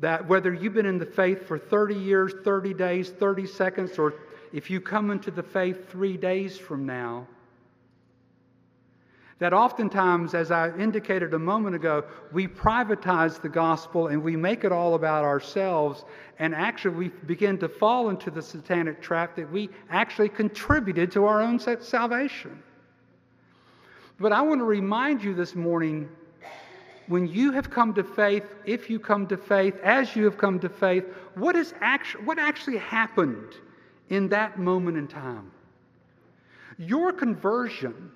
that 0.00 0.28
whether 0.28 0.52
you've 0.52 0.74
been 0.74 0.84
in 0.84 0.98
the 0.98 1.06
faith 1.06 1.46
for 1.46 1.58
30 1.58 1.94
years, 1.94 2.34
30 2.44 2.74
days, 2.74 3.08
30 3.08 3.46
seconds, 3.46 3.98
or 3.98 4.12
if 4.52 4.70
you 4.70 4.80
come 4.80 5.10
into 5.10 5.30
the 5.30 5.42
faith 5.42 5.90
three 5.90 6.16
days 6.16 6.58
from 6.58 6.86
now, 6.86 7.26
that 9.40 9.54
oftentimes, 9.54 10.34
as 10.34 10.50
I 10.50 10.76
indicated 10.76 11.32
a 11.32 11.38
moment 11.38 11.74
ago, 11.74 12.04
we 12.30 12.46
privatize 12.46 13.40
the 13.40 13.48
gospel 13.48 14.08
and 14.08 14.22
we 14.22 14.36
make 14.36 14.64
it 14.64 14.72
all 14.72 14.94
about 14.94 15.24
ourselves, 15.24 16.04
and 16.38 16.54
actually 16.54 16.94
we 16.94 17.08
begin 17.26 17.56
to 17.58 17.68
fall 17.68 18.10
into 18.10 18.30
the 18.30 18.42
satanic 18.42 19.00
trap 19.00 19.34
that 19.36 19.50
we 19.50 19.70
actually 19.88 20.28
contributed 20.28 21.10
to 21.12 21.24
our 21.24 21.40
own 21.40 21.58
salvation. 21.58 22.62
But 24.18 24.32
I 24.32 24.42
want 24.42 24.60
to 24.60 24.66
remind 24.66 25.24
you 25.24 25.34
this 25.34 25.54
morning 25.54 26.10
when 27.06 27.26
you 27.26 27.50
have 27.52 27.70
come 27.70 27.94
to 27.94 28.04
faith, 28.04 28.44
if 28.66 28.90
you 28.90 29.00
come 29.00 29.26
to 29.28 29.38
faith, 29.38 29.74
as 29.82 30.14
you 30.14 30.24
have 30.26 30.36
come 30.36 30.60
to 30.60 30.68
faith, 30.68 31.04
what, 31.34 31.56
is 31.56 31.72
actu- 31.80 32.18
what 32.24 32.38
actually 32.38 32.76
happened 32.76 33.54
in 34.10 34.28
that 34.28 34.58
moment 34.58 34.98
in 34.98 35.08
time? 35.08 35.50
Your 36.78 37.12
conversion 37.12 38.10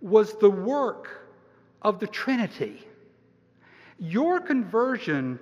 was 0.00 0.34
the 0.38 0.50
work 0.50 1.28
of 1.82 2.00
the 2.00 2.06
Trinity. 2.06 2.82
Your 3.98 4.40
conversion 4.40 5.38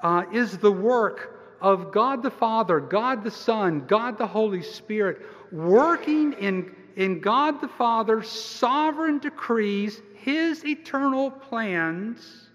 uh, 0.00 0.24
is 0.32 0.58
the 0.58 0.72
work 0.72 1.40
of 1.60 1.92
God 1.92 2.22
the 2.22 2.30
Father, 2.30 2.80
God 2.80 3.24
the 3.24 3.30
Son, 3.30 3.86
God 3.86 4.18
the 4.18 4.26
Holy 4.26 4.62
Spirit, 4.62 5.22
working 5.50 6.34
in, 6.34 6.74
in 6.96 7.20
God 7.20 7.60
the 7.60 7.68
Father's 7.68 8.28
sovereign 8.28 9.18
decrees, 9.18 10.02
His 10.14 10.64
eternal 10.64 11.30
plans 11.30 12.50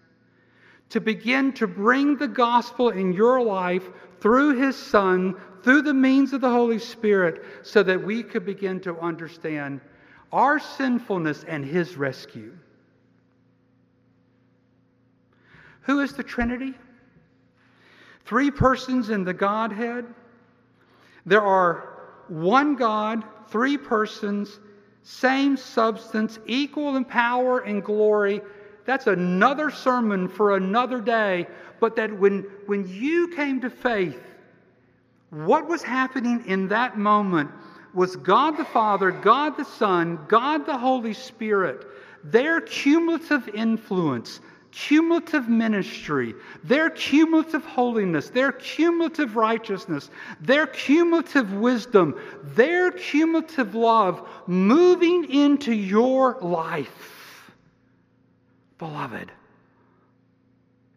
to 0.90 1.00
begin 1.00 1.54
to 1.54 1.68
bring 1.68 2.18
the 2.18 2.28
gospel 2.28 2.90
in 2.90 3.14
your 3.14 3.42
life 3.42 3.88
through 4.20 4.60
His 4.60 4.76
Son, 4.76 5.36
through 5.64 5.82
the 5.84 5.94
means 5.94 6.34
of 6.34 6.42
the 6.42 6.50
Holy 6.50 6.80
Spirit, 6.80 7.44
so 7.64 7.84
that 7.84 8.04
we 8.04 8.24
could 8.24 8.46
begin 8.46 8.80
to 8.82 8.98
understand 9.00 9.82
our 10.32 10.60
sinfulness 10.60 11.44
and 11.48 11.66
His 11.66 11.98
rescue. 11.98 12.58
Who 15.82 16.02
is 16.02 16.14
the 16.14 16.24
Trinity? 16.24 16.76
Three 18.26 18.52
persons 18.52 19.10
in 19.10 19.24
the 19.24 19.34
Godhead. 19.34 20.06
There 21.26 21.42
are 21.42 21.98
one 22.28 22.76
God, 22.76 23.24
three 23.48 23.78
persons, 23.78 24.60
same 25.02 25.58
substance, 25.58 26.38
equal 26.46 26.96
in 26.96 27.06
power 27.06 27.62
and 27.62 27.84
glory. 27.84 28.42
That's 28.86 29.08
another 29.08 29.72
sermon 29.72 30.28
for 30.28 30.56
another 30.56 31.02
day. 31.02 31.48
But 31.80 31.96
that 31.96 32.16
when, 32.16 32.46
when 32.68 32.88
you 32.88 33.30
came 33.30 33.62
to 33.62 33.70
faith, 33.70 34.22
what 35.30 35.68
was 35.68 35.84
happening 35.84 36.44
in 36.46 36.68
that 36.70 36.98
moment 36.98 37.52
was 37.94 38.16
God 38.16 38.58
the 38.58 38.66
Father, 38.66 39.12
God 39.12 39.58
the 39.58 39.66
Son, 39.66 40.20
God 40.28 40.66
the 40.66 40.78
Holy 40.78 41.14
Spirit, 41.14 41.86
their 42.24 42.62
cumulative 42.62 43.48
influence, 43.50 44.42
cumulative 44.72 45.50
ministry, 45.50 46.36
their 46.64 46.90
cumulative 46.92 47.66
holiness, 47.66 48.30
their 48.30 48.52
cumulative 48.52 49.36
righteousness, 49.36 50.10
their 50.40 50.68
cumulative 50.68 51.54
wisdom, 51.54 52.20
their 52.44 52.92
cumulative 52.92 53.74
love 53.74 54.28
moving 54.48 55.32
into 55.32 55.74
your 55.74 56.38
life, 56.42 57.52
beloved, 58.78 59.32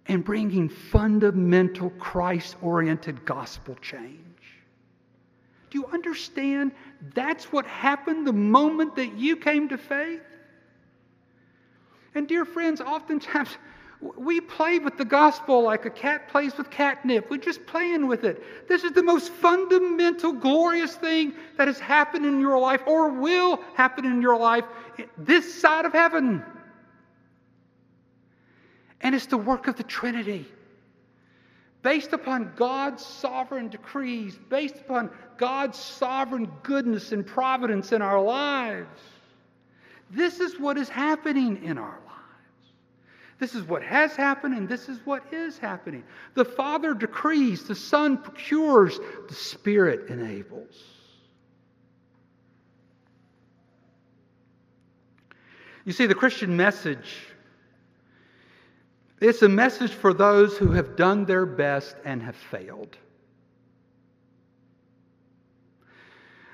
and 0.06 0.24
bringing 0.24 0.68
fundamental 0.68 1.90
Christ 1.90 2.56
oriented 2.60 3.24
gospel 3.24 3.76
change. 3.76 4.18
Do 5.70 5.78
you 5.78 5.86
understand? 5.86 6.72
That's 7.14 7.46
what 7.46 7.66
happened 7.66 8.26
the 8.26 8.32
moment 8.32 8.96
that 8.96 9.14
you 9.14 9.36
came 9.36 9.68
to 9.68 9.78
faith. 9.78 10.20
And, 12.14 12.28
dear 12.28 12.44
friends, 12.44 12.80
oftentimes 12.80 13.56
we 14.18 14.40
play 14.40 14.80
with 14.80 14.98
the 14.98 15.04
gospel 15.04 15.62
like 15.62 15.86
a 15.86 15.90
cat 15.90 16.28
plays 16.28 16.56
with 16.58 16.68
catnip. 16.70 17.30
We're 17.30 17.38
just 17.38 17.64
playing 17.66 18.06
with 18.06 18.24
it. 18.24 18.68
This 18.68 18.84
is 18.84 18.92
the 18.92 19.02
most 19.02 19.30
fundamental, 19.32 20.32
glorious 20.32 20.94
thing 20.94 21.32
that 21.56 21.68
has 21.68 21.78
happened 21.78 22.26
in 22.26 22.40
your 22.40 22.58
life 22.58 22.82
or 22.86 23.08
will 23.10 23.60
happen 23.74 24.04
in 24.04 24.20
your 24.20 24.36
life 24.36 24.64
this 25.16 25.54
side 25.60 25.84
of 25.84 25.92
heaven. 25.92 26.42
And 29.02 29.14
it's 29.14 29.26
the 29.26 29.36
work 29.36 29.66
of 29.66 29.76
the 29.76 29.82
Trinity. 29.82 30.46
Based 31.82 32.12
upon 32.12 32.52
God's 32.54 33.04
sovereign 33.04 33.68
decrees, 33.68 34.38
based 34.48 34.76
upon 34.76 35.10
God's 35.36 35.78
sovereign 35.78 36.50
goodness 36.62 37.10
and 37.10 37.26
providence 37.26 37.90
in 37.90 38.00
our 38.00 38.22
lives. 38.22 39.00
This 40.08 40.38
is 40.38 40.60
what 40.60 40.78
is 40.78 40.88
happening 40.88 41.64
in 41.64 41.78
our 41.78 41.98
lives. 42.06 42.08
This 43.40 43.56
is 43.56 43.64
what 43.64 43.82
has 43.82 44.14
happened, 44.14 44.54
and 44.54 44.68
this 44.68 44.88
is 44.88 45.00
what 45.04 45.24
is 45.32 45.58
happening. 45.58 46.04
The 46.34 46.44
Father 46.44 46.94
decrees, 46.94 47.64
the 47.64 47.74
Son 47.74 48.16
procures, 48.16 49.00
the 49.28 49.34
Spirit 49.34 50.08
enables. 50.08 50.76
You 55.84 55.92
see, 55.92 56.06
the 56.06 56.14
Christian 56.14 56.56
message 56.56 57.16
it's 59.22 59.42
a 59.42 59.48
message 59.48 59.92
for 59.92 60.12
those 60.12 60.56
who 60.56 60.72
have 60.72 60.96
done 60.96 61.24
their 61.24 61.46
best 61.46 61.96
and 62.04 62.22
have 62.22 62.36
failed. 62.36 62.96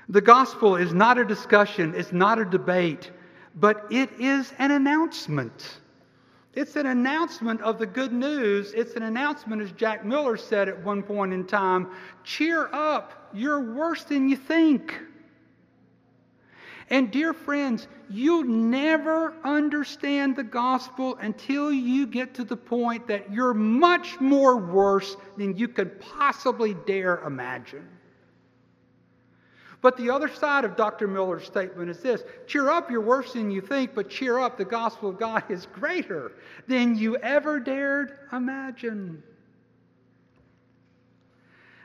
The 0.09 0.21
gospel 0.21 0.75
is 0.75 0.93
not 0.93 1.17
a 1.17 1.25
discussion, 1.25 1.93
it's 1.95 2.11
not 2.11 2.39
a 2.39 2.45
debate, 2.45 3.11
but 3.55 3.85
it 3.91 4.09
is 4.19 4.53
an 4.57 4.71
announcement. 4.71 5.79
It's 6.53 6.75
an 6.75 6.87
announcement 6.87 7.61
of 7.61 7.77
the 7.77 7.85
good 7.85 8.11
news. 8.11 8.73
It's 8.73 8.95
an 8.95 9.03
announcement, 9.03 9.61
as 9.61 9.71
Jack 9.73 10.03
Miller 10.03 10.35
said 10.35 10.67
at 10.67 10.83
one 10.83 11.03
point 11.03 11.31
in 11.31 11.45
time 11.45 11.87
cheer 12.23 12.69
up, 12.73 13.29
you're 13.33 13.73
worse 13.73 14.03
than 14.03 14.27
you 14.27 14.35
think. 14.35 14.99
And, 16.91 17.11
dear 17.11 17.33
friends, 17.33 17.87
you'll 18.09 18.45
never 18.45 19.35
understand 19.43 20.35
the 20.35 20.43
gospel 20.43 21.17
until 21.21 21.71
you 21.71 22.07
get 22.07 22.33
to 22.35 22.43
the 22.43 22.57
point 22.57 23.07
that 23.07 23.31
you're 23.31 23.53
much 23.53 24.19
more 24.19 24.57
worse 24.57 25.15
than 25.37 25.55
you 25.55 25.67
could 25.67 26.01
possibly 26.01 26.73
dare 26.87 27.19
imagine. 27.19 27.87
But 29.81 29.97
the 29.97 30.09
other 30.09 30.27
side 30.27 30.65
of 30.65 30.75
Dr. 30.75 31.07
Miller's 31.07 31.45
statement 31.45 31.89
is 31.89 31.99
this 31.99 32.23
cheer 32.47 32.69
up, 32.69 32.91
you're 32.91 33.01
worse 33.01 33.33
than 33.33 33.49
you 33.51 33.61
think, 33.61 33.93
but 33.93 34.09
cheer 34.09 34.39
up, 34.39 34.57
the 34.57 34.65
gospel 34.65 35.09
of 35.09 35.19
God 35.19 35.43
is 35.49 35.67
greater 35.67 36.33
than 36.67 36.97
you 36.97 37.15
ever 37.17 37.59
dared 37.59 38.17
imagine. 38.33 39.23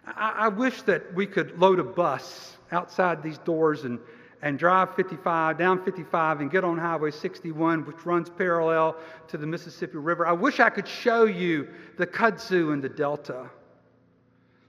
I, 0.07 0.35
I 0.37 0.49
wish 0.49 0.83
that 0.83 1.15
we 1.15 1.27
could 1.27 1.59
load 1.59 1.79
a 1.79 1.85
bus 1.85 2.57
outside 2.73 3.23
these 3.23 3.39
doors 3.39 3.85
and 3.85 4.01
and 4.45 4.59
drive 4.59 4.95
55, 4.95 5.57
down 5.57 5.83
55, 5.83 6.41
and 6.41 6.51
get 6.51 6.65
on 6.65 6.77
Highway 6.77 7.11
61, 7.11 7.87
which 7.87 8.05
runs 8.05 8.29
parallel 8.29 8.95
to 9.29 9.39
the 9.39 9.47
Mississippi 9.47 9.97
River. 9.97 10.27
I 10.27 10.33
wish 10.33 10.61
I 10.61 10.69
could 10.69 10.87
show 10.87 11.25
you 11.25 11.67
the 11.97 12.07
kudzu 12.07 12.75
in 12.75 12.83
the 12.83 12.89
Delta, 12.91 13.49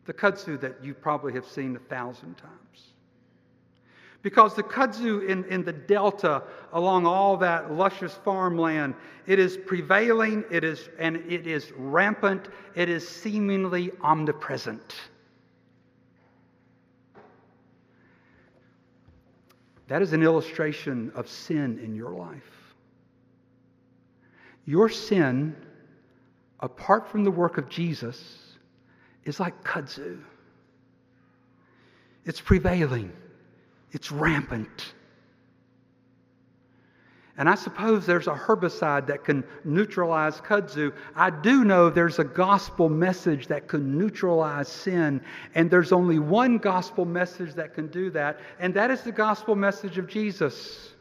the 0.06 0.14
kudzu 0.14 0.58
that 0.62 0.82
you 0.82 0.94
probably 0.94 1.34
have 1.34 1.46
seen 1.46 1.76
a 1.76 1.80
thousand 1.80 2.38
times. 2.38 2.94
Because 4.22 4.56
the 4.56 4.64
kudzu 4.64 5.28
in, 5.28 5.44
in 5.46 5.66
the 5.66 5.74
Delta, 5.74 6.44
along 6.72 7.06
all 7.06 7.36
that 7.36 7.74
luscious 7.74 8.14
farmland, 8.24 8.96
it 9.28 9.40
is 9.40 9.58
prevailing, 9.58 10.46
it 10.50 10.64
is, 10.64 10.88
and 10.98 11.18
it 11.18 11.46
is 11.46 11.74
rampant, 11.76 12.48
it 12.76 12.88
is 12.88 13.06
seemingly 13.06 13.92
omnipresent. 14.00 14.96
That 19.88 20.02
is 20.02 20.14
an 20.14 20.24
illustration 20.24 21.12
of 21.16 21.30
sin 21.30 21.80
in 21.84 21.96
your 21.96 22.12
life. 22.12 22.42
Your 24.66 24.90
sin, 24.90 25.56
apart 26.60 27.08
from 27.08 27.24
the 27.24 27.32
work 27.32 27.58
of 27.58 27.70
Jesus, 27.70 28.56
is 29.24 29.40
like 29.40 29.64
kudzu. 29.64 30.20
It's 32.26 32.42
prevailing, 32.42 33.12
it's 33.92 34.12
rampant. 34.12 34.94
And 37.38 37.50
I 37.50 37.56
suppose 37.56 38.06
there's 38.06 38.28
a 38.28 38.34
herbicide 38.34 39.08
that 39.08 39.26
can 39.26 39.44
neutralize 39.66 40.40
kudzu. 40.40 40.94
I 41.16 41.30
do 41.30 41.66
know 41.66 41.90
there's 41.90 42.20
a 42.20 42.24
gospel 42.24 42.88
message 42.88 43.48
that 43.48 43.68
can 43.68 43.98
neutralize 43.98 44.70
sin. 44.70 45.22
And 45.54 45.70
there's 45.70 45.92
only 45.92 46.18
one 46.18 46.58
gospel 46.58 47.04
message 47.04 47.54
that 47.56 47.74
can 47.74 47.88
do 47.88 48.10
that, 48.12 48.40
and 48.60 48.74
that 48.76 48.90
is 48.90 49.02
the 49.02 49.12
gospel 49.12 49.56
message 49.56 49.98
of 49.98 50.08
Jesus. 50.08 50.94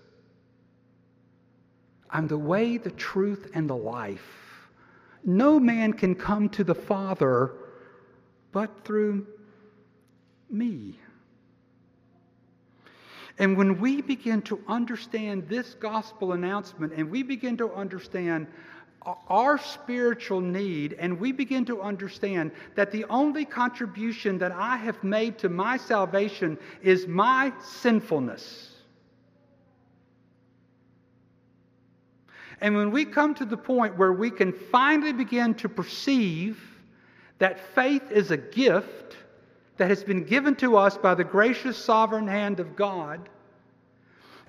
I'm 2.11 2.27
the 2.27 2.39
way, 2.39 2.79
the 2.79 2.91
truth, 2.93 3.51
and 3.55 3.71
the 3.71 3.77
life. 3.77 4.71
No 5.25 5.61
man 5.61 5.93
can 5.93 6.15
come 6.15 6.49
to 6.51 6.65
the 6.65 6.75
Father 6.75 7.53
but 8.51 8.85
through 8.85 9.27
me. 10.51 10.99
And 13.39 13.57
when 13.57 13.81
we 13.81 14.01
begin 14.01 14.43
to 14.43 14.61
understand 14.69 15.49
this 15.49 15.75
gospel 15.75 16.33
announcement 16.33 16.93
and 16.93 17.11
we 17.11 17.23
begin 17.23 17.57
to 17.57 17.73
understand 17.73 18.47
our 19.29 19.59
spiritual 19.59 20.41
need, 20.41 20.95
and 20.95 21.21
we 21.21 21.31
begin 21.31 21.67
to 21.67 21.83
understand 21.83 22.51
that 22.75 22.91
the 22.91 23.05
only 23.07 23.45
contribution 23.45 24.39
that 24.39 24.53
I 24.53 24.77
have 24.77 25.03
made 25.05 25.37
to 25.39 25.51
my 25.51 25.77
salvation 25.77 26.57
is 26.83 27.07
my 27.07 27.53
sinfulness. 27.63 28.71
And 32.63 32.75
when 32.75 32.91
we 32.93 33.05
come 33.05 33.35
to 33.35 33.45
the 33.45 33.59
point 33.59 33.99
where 33.99 34.13
we 34.13 34.31
can 34.31 34.53
finally 34.53 35.13
begin 35.13 35.55
to 35.57 35.69
perceive 35.69 36.59
that 37.39 37.61
faith 37.75 38.11
is 38.11 38.31
a 38.31 38.39
gift 38.39 39.17
that 39.77 39.89
has 39.89 40.05
been 40.05 40.25
given 40.25 40.55
to 40.57 40.77
us 40.77 40.97
by 40.97 41.15
the 41.15 41.25
gracious 41.25 41.77
sovereign 41.77 42.29
hand 42.29 42.61
of 42.61 42.77
God, 42.77 43.29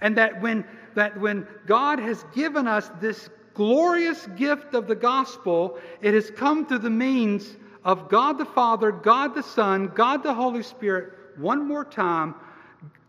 and 0.01 0.17
that 0.17 0.41
when, 0.41 0.65
that 0.93 1.19
when 1.19 1.47
God 1.65 1.99
has 1.99 2.23
given 2.33 2.67
us 2.67 2.89
this 2.99 3.29
glorious 3.53 4.27
gift 4.35 4.73
of 4.75 4.87
the 4.87 4.95
gospel, 4.95 5.79
it 6.01 6.13
has 6.13 6.29
come 6.29 6.65
through 6.65 6.79
the 6.79 6.89
means 6.89 7.55
of 7.83 8.09
God 8.09 8.37
the 8.37 8.45
Father, 8.45 8.91
God 8.91 9.33
the 9.33 9.43
Son, 9.43 9.91
God 9.95 10.23
the 10.23 10.33
Holy 10.33 10.63
Spirit, 10.63 11.13
one 11.37 11.67
more 11.67 11.85
time, 11.85 12.35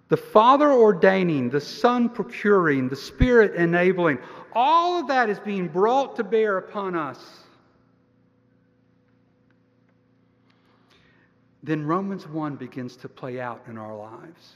the 0.09 0.17
Father 0.17 0.71
ordaining, 0.71 1.51
the 1.51 1.61
Son 1.61 2.09
procuring, 2.09 2.89
the 2.89 2.97
Spirit 2.97 3.57
enabling. 3.57 4.19
All 4.53 5.01
of 5.01 5.09
that 5.09 5.29
is 5.29 5.39
being 5.41 5.69
brought 5.69 6.17
to 6.17 6.25
bear 6.25 6.59
upon 6.59 6.95
us. 6.95 7.46
Then 11.67 11.85
Romans 11.85 12.29
1 12.29 12.55
begins 12.55 12.95
to 12.99 13.09
play 13.09 13.41
out 13.41 13.65
in 13.67 13.77
our 13.77 13.97
lives 13.97 14.53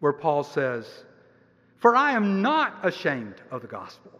where 0.00 0.12
Paul 0.12 0.44
says, 0.44 0.86
For 1.78 1.96
I 1.96 2.12
am 2.12 2.42
not 2.42 2.86
ashamed 2.86 3.36
of 3.50 3.62
the 3.62 3.66
gospel. 3.66 4.12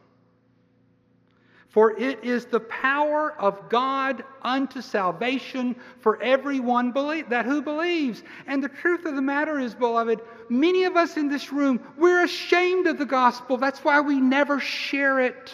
For 1.68 2.00
it 2.00 2.24
is 2.24 2.46
the 2.46 2.61
power 2.61 3.38
of 3.38 3.68
God 3.68 4.24
unto 4.40 4.81
salvation 4.81 5.76
for 6.00 6.22
everyone 6.22 6.92
believe, 6.92 7.29
that 7.29 7.44
who 7.44 7.61
believes. 7.61 8.22
And 8.46 8.64
the 8.64 8.70
truth 8.70 9.05
of 9.05 9.16
the 9.16 9.20
matter 9.20 9.61
is, 9.61 9.74
beloved, 9.74 10.22
many 10.48 10.85
of 10.85 10.96
us 10.96 11.18
in 11.18 11.29
this 11.29 11.52
room, 11.52 11.79
we're 11.98 12.24
ashamed 12.24 12.87
of 12.87 12.96
the 12.96 13.05
gospel. 13.05 13.59
That's 13.59 13.81
why 13.81 14.00
we 14.00 14.18
never 14.18 14.61
share 14.61 15.20
it. 15.20 15.52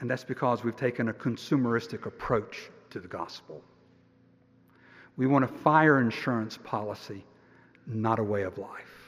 And 0.00 0.10
that's 0.10 0.24
because 0.24 0.64
we've 0.64 0.76
taken 0.76 1.08
a 1.08 1.12
consumeristic 1.12 2.06
approach 2.06 2.70
to 2.90 3.00
the 3.00 3.08
gospel. 3.08 3.62
We 5.16 5.26
want 5.26 5.44
a 5.44 5.48
fire 5.48 6.00
insurance 6.00 6.58
policy, 6.64 7.24
not 7.86 8.18
a 8.18 8.24
way 8.24 8.42
of 8.42 8.56
life. 8.56 9.00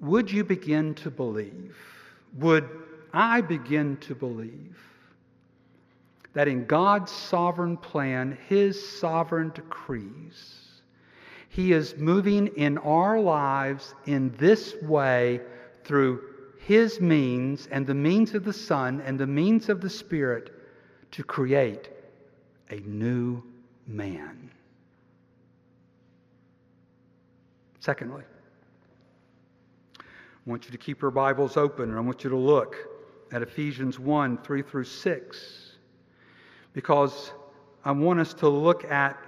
Would 0.00 0.30
you 0.30 0.44
begin 0.44 0.94
to 0.96 1.10
believe? 1.10 1.76
Would 2.38 2.68
I 3.12 3.40
begin 3.40 3.96
to 3.98 4.14
believe 4.14 4.76
that 6.34 6.48
in 6.48 6.66
God's 6.66 7.12
sovereign 7.12 7.76
plan, 7.76 8.36
His 8.48 8.98
sovereign 8.98 9.50
decrees, 9.54 10.61
He 11.52 11.74
is 11.74 11.98
moving 11.98 12.46
in 12.46 12.78
our 12.78 13.20
lives 13.20 13.94
in 14.06 14.34
this 14.38 14.74
way 14.80 15.42
through 15.84 16.22
his 16.60 16.98
means 16.98 17.68
and 17.70 17.86
the 17.86 17.92
means 17.92 18.34
of 18.34 18.42
the 18.42 18.54
Son 18.54 19.02
and 19.02 19.20
the 19.20 19.26
means 19.26 19.68
of 19.68 19.82
the 19.82 19.90
Spirit 19.90 20.48
to 21.10 21.22
create 21.22 21.90
a 22.70 22.76
new 22.76 23.42
man. 23.86 24.50
Secondly, 27.80 28.22
I 29.98 30.02
want 30.46 30.64
you 30.64 30.70
to 30.70 30.78
keep 30.78 31.02
your 31.02 31.10
Bibles 31.10 31.58
open 31.58 31.90
and 31.90 31.98
I 31.98 32.00
want 32.00 32.24
you 32.24 32.30
to 32.30 32.36
look 32.36 32.76
at 33.30 33.42
Ephesians 33.42 33.98
1 33.98 34.38
3 34.38 34.62
through 34.62 34.84
6 34.84 35.72
because 36.72 37.32
I 37.84 37.92
want 37.92 38.20
us 38.20 38.32
to 38.34 38.48
look 38.48 38.84
at 38.84 39.22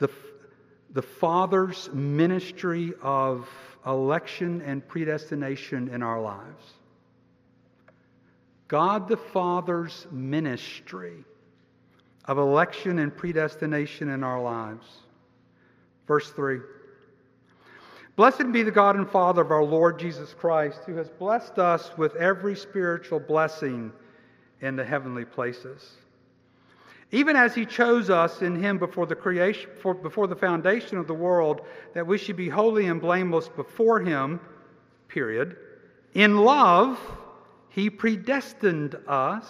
the, 0.00 0.10
the 0.92 1.02
Father's 1.02 1.88
ministry 1.92 2.92
of 3.02 3.48
election 3.86 4.60
and 4.62 4.86
predestination 4.86 5.88
in 5.88 6.02
our 6.02 6.20
lives. 6.20 6.64
God 8.68 9.08
the 9.08 9.16
Father's 9.16 10.06
ministry 10.10 11.24
of 12.26 12.38
election 12.38 12.98
and 12.98 13.14
predestination 13.14 14.10
in 14.10 14.22
our 14.22 14.40
lives. 14.40 14.86
Verse 16.06 16.30
3 16.30 16.60
Blessed 18.14 18.52
be 18.52 18.62
the 18.62 18.70
God 18.70 18.96
and 18.96 19.08
Father 19.08 19.40
of 19.40 19.50
our 19.50 19.64
Lord 19.64 19.98
Jesus 19.98 20.34
Christ, 20.34 20.80
who 20.84 20.94
has 20.96 21.08
blessed 21.08 21.58
us 21.58 21.90
with 21.96 22.14
every 22.16 22.54
spiritual 22.54 23.18
blessing 23.18 23.90
in 24.60 24.76
the 24.76 24.84
heavenly 24.84 25.24
places 25.24 25.96
even 27.12 27.36
as 27.36 27.54
he 27.54 27.66
chose 27.66 28.08
us 28.08 28.40
in 28.40 28.60
him 28.60 28.78
before 28.78 29.06
the 29.06 29.14
creation 29.14 29.70
for, 29.80 29.92
before 29.92 30.26
the 30.26 30.34
foundation 30.34 30.96
of 30.96 31.06
the 31.06 31.14
world 31.14 31.60
that 31.94 32.06
we 32.06 32.16
should 32.16 32.36
be 32.36 32.48
holy 32.48 32.86
and 32.86 33.00
blameless 33.00 33.48
before 33.50 34.00
him 34.00 34.40
period. 35.08 35.56
In 36.14 36.38
love 36.38 36.98
he 37.68 37.90
predestined 37.90 38.96
us 39.06 39.46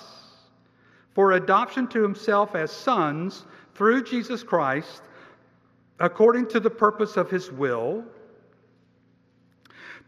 for 1.14 1.32
adoption 1.32 1.86
to 1.88 2.02
himself 2.02 2.54
as 2.54 2.72
sons 2.72 3.44
through 3.74 4.02
Jesus 4.02 4.42
Christ 4.42 5.02
according 6.00 6.48
to 6.48 6.58
the 6.58 6.70
purpose 6.70 7.16
of 7.16 7.30
his 7.30 7.50
will 7.52 8.04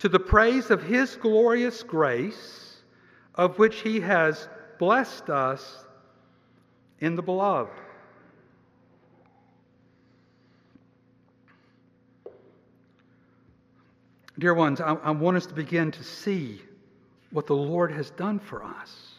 to 0.00 0.08
the 0.08 0.18
praise 0.18 0.70
of 0.70 0.82
his 0.82 1.14
glorious 1.14 1.84
grace 1.84 2.78
of 3.36 3.58
which 3.60 3.80
he 3.80 4.00
has 4.00 4.48
blessed 4.80 5.30
us 5.30 5.83
in 7.04 7.16
the 7.16 7.22
beloved. 7.22 7.70
Dear 14.38 14.54
ones, 14.54 14.80
I, 14.80 14.94
I, 14.94 15.10
want 15.10 15.36
us 15.36 15.46
to 15.46 15.54
begin 15.54 15.90
to 15.92 16.02
see 16.02 16.62
what 17.30 17.46
the 17.46 17.54
Lord 17.54 17.92
has 17.92 18.10
done 18.10 18.38
for 18.38 18.64
us. 18.64 19.12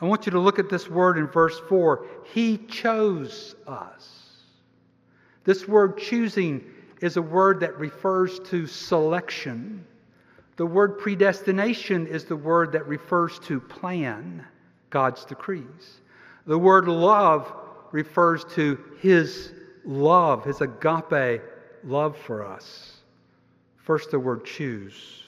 I 0.00 0.04
want 0.06 0.26
you 0.26 0.32
to 0.32 0.40
look 0.40 0.58
at 0.58 0.68
this 0.68 0.90
word 0.90 1.16
in 1.16 1.28
verse 1.28 1.58
4. 1.68 2.04
He 2.34 2.58
chose 2.58 3.54
us. 3.68 4.26
This 5.44 5.66
word 5.68 5.98
choosing 5.98 6.64
is 7.00 7.16
a 7.16 7.22
word 7.22 7.60
that 7.60 7.78
refers 7.78 8.40
to 8.40 8.66
selection. 8.66 9.86
The 10.56 10.66
word 10.66 10.98
predestination 10.98 12.08
is 12.08 12.24
the 12.24 12.36
word 12.36 12.72
that 12.72 12.86
refers 12.88 13.38
to 13.40 13.60
plan, 13.60 14.44
God's 14.90 15.24
decrees. 15.24 16.01
The 16.46 16.58
word 16.58 16.88
love 16.88 17.52
refers 17.92 18.44
to 18.54 18.78
his 19.00 19.52
love, 19.84 20.44
his 20.44 20.60
agape 20.60 21.42
love 21.84 22.16
for 22.16 22.44
us. 22.44 22.96
First, 23.76 24.10
the 24.10 24.18
word 24.18 24.44
choose. 24.44 25.22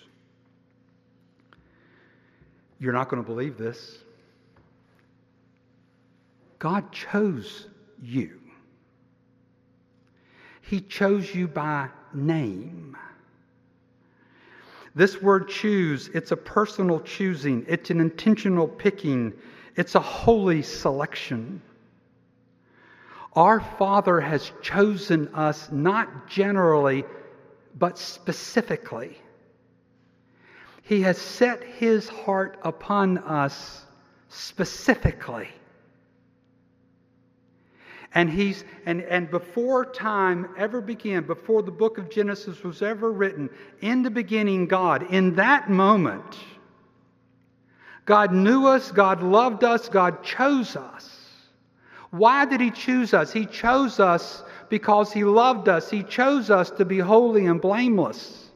You're 2.79 2.92
not 2.92 3.09
going 3.09 3.22
to 3.22 3.27
believe 3.27 3.57
this. 3.57 3.98
God 6.59 6.90
chose 6.92 7.68
you. 8.03 8.40
He 10.62 10.81
chose 10.81 11.35
you 11.35 11.46
by 11.46 11.88
name. 12.12 12.96
This 14.94 15.20
word 15.20 15.48
choose, 15.48 16.09
it's 16.14 16.31
a 16.31 16.37
personal 16.37 17.00
choosing, 17.00 17.66
it's 17.68 17.90
an 17.90 18.00
intentional 18.00 18.68
picking, 18.68 19.33
it's 19.76 19.94
a 19.94 20.00
holy 20.00 20.62
selection. 20.62 21.62
Our 23.34 23.60
Father 23.60 24.20
has 24.20 24.52
chosen 24.62 25.28
us 25.34 25.70
not 25.72 26.28
generally, 26.28 27.04
but 27.76 27.98
specifically. 27.98 29.18
He 30.82 31.00
has 31.02 31.18
set 31.18 31.62
His 31.62 32.08
heart 32.08 32.58
upon 32.62 33.18
us 33.18 33.84
specifically. 34.28 35.48
And 38.16 38.30
he's 38.30 38.64
and, 38.87 39.02
and 39.02 39.28
before 39.28 39.84
time 39.84 40.48
ever 40.56 40.80
began, 40.80 41.26
before 41.26 41.62
the 41.62 41.72
book 41.72 41.98
of 41.98 42.10
Genesis 42.10 42.62
was 42.62 42.80
ever 42.80 43.10
written, 43.10 43.50
in 43.80 44.04
the 44.04 44.10
beginning, 44.10 44.68
God, 44.68 45.10
in 45.10 45.34
that 45.34 45.68
moment, 45.68 46.38
God 48.05 48.33
knew 48.33 48.67
us, 48.67 48.90
God 48.90 49.23
loved 49.23 49.64
us, 49.64 49.88
God 49.88 50.23
chose 50.23 50.77
us. 50.77 51.11
Why 52.11 52.45
did 52.45 52.61
He 52.61 52.71
choose 52.71 53.14
us? 53.14 53.33
He 53.33 53.47
chose 53.47 53.99
us 53.99 54.43
because 54.69 55.12
He 55.12 55.25
loved 55.25 55.69
us. 55.69 55.90
He 55.90 56.03
chose 56.03 56.51
us 56.51 56.71
to 56.73 56.85
be 56.85 56.99
holy 56.99 57.47
and 57.47 57.61
blameless. 57.61 58.51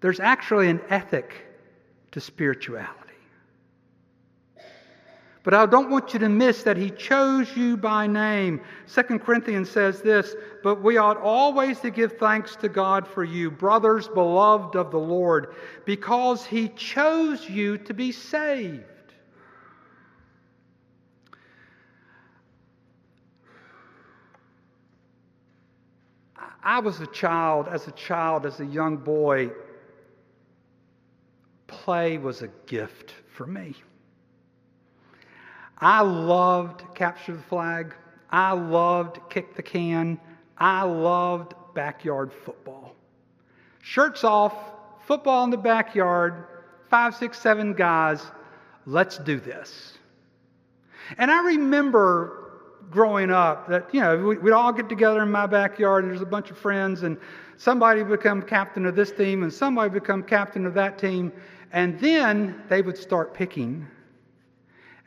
There's 0.00 0.20
actually 0.20 0.68
an 0.68 0.80
ethic 0.88 1.34
to 2.12 2.20
spirituality. 2.20 2.99
But 5.50 5.58
I 5.58 5.66
don't 5.66 5.90
want 5.90 6.12
you 6.12 6.20
to 6.20 6.28
miss 6.28 6.62
that 6.62 6.76
he 6.76 6.90
chose 6.90 7.56
you 7.56 7.76
by 7.76 8.06
name. 8.06 8.60
Second 8.86 9.18
Corinthians 9.18 9.68
says 9.68 10.00
this, 10.00 10.36
but 10.62 10.80
we 10.80 10.96
ought 10.96 11.16
always 11.16 11.80
to 11.80 11.90
give 11.90 12.18
thanks 12.18 12.54
to 12.54 12.68
God 12.68 13.04
for 13.04 13.24
you, 13.24 13.50
brothers 13.50 14.06
beloved 14.06 14.76
of 14.76 14.92
the 14.92 15.00
Lord, 15.00 15.56
because 15.84 16.46
he 16.46 16.68
chose 16.68 17.50
you 17.50 17.78
to 17.78 17.92
be 17.92 18.12
saved. 18.12 18.84
I 26.62 26.78
was 26.78 27.00
a 27.00 27.08
child, 27.08 27.66
as 27.66 27.88
a 27.88 27.92
child, 27.92 28.46
as 28.46 28.60
a 28.60 28.66
young 28.66 28.98
boy, 28.98 29.50
play 31.66 32.18
was 32.18 32.42
a 32.42 32.48
gift 32.66 33.14
for 33.32 33.48
me. 33.48 33.74
I 35.80 36.02
loved 36.02 36.82
capture 36.94 37.36
the 37.36 37.42
flag. 37.42 37.94
I 38.30 38.52
loved 38.52 39.18
kick 39.30 39.56
the 39.56 39.62
can. 39.62 40.20
I 40.58 40.82
loved 40.82 41.54
backyard 41.74 42.32
football. 42.44 42.94
Shirts 43.82 44.24
off, 44.24 44.54
football 45.06 45.44
in 45.44 45.50
the 45.50 45.56
backyard, 45.56 46.44
five, 46.90 47.14
six, 47.14 47.38
seven 47.40 47.72
guys. 47.72 48.22
Let's 48.84 49.18
do 49.18 49.40
this. 49.40 49.98
And 51.16 51.30
I 51.30 51.42
remember 51.44 52.36
growing 52.90 53.30
up 53.30 53.68
that, 53.68 53.92
you 53.94 54.00
know, 54.00 54.18
we'd 54.18 54.52
all 54.52 54.72
get 54.72 54.88
together 54.88 55.22
in 55.22 55.30
my 55.30 55.46
backyard 55.46 56.04
and 56.04 56.12
there's 56.12 56.22
a 56.22 56.26
bunch 56.26 56.50
of 56.50 56.58
friends 56.58 57.04
and 57.04 57.16
somebody 57.56 58.02
would 58.02 58.18
become 58.18 58.42
captain 58.42 58.84
of 58.84 58.96
this 58.96 59.12
team 59.12 59.42
and 59.42 59.52
somebody 59.52 59.90
would 59.90 60.02
become 60.02 60.22
captain 60.22 60.66
of 60.66 60.74
that 60.74 60.98
team. 60.98 61.32
And 61.72 61.98
then 62.00 62.62
they 62.68 62.82
would 62.82 62.98
start 62.98 63.32
picking. 63.32 63.86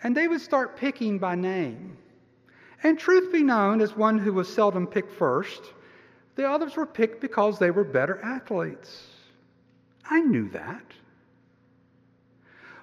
And 0.03 0.15
they 0.15 0.27
would 0.27 0.41
start 0.41 0.77
picking 0.77 1.17
by 1.17 1.35
name. 1.35 1.97
And 2.83 2.99
truth 2.99 3.31
be 3.31 3.41
known, 3.41 3.79
as 3.79 3.95
one 3.95 4.19
who 4.19 4.33
was 4.33 4.53
seldom 4.53 4.85
picked 4.85 5.13
first, 5.13 5.63
the 6.35 6.47
others 6.47 6.75
were 6.75 6.85
picked 6.85 7.21
because 7.21 7.57
they 7.57 7.71
were 7.71 7.85
better 7.85 8.19
athletes. 8.21 9.07
I 10.09 10.19
knew 10.19 10.49
that. 10.49 10.83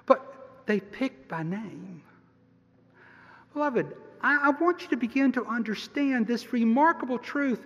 But 0.07 0.65
they 0.65 0.79
picked 0.79 1.29
by 1.29 1.43
name. 1.43 2.01
Beloved, 3.53 3.95
I, 4.23 4.49
want 4.51 4.81
you 4.81 4.87
to 4.89 4.97
begin 4.97 5.31
to 5.33 5.45
understand 5.45 6.25
this 6.25 6.53
remarkable 6.53 7.17
truth. 7.17 7.65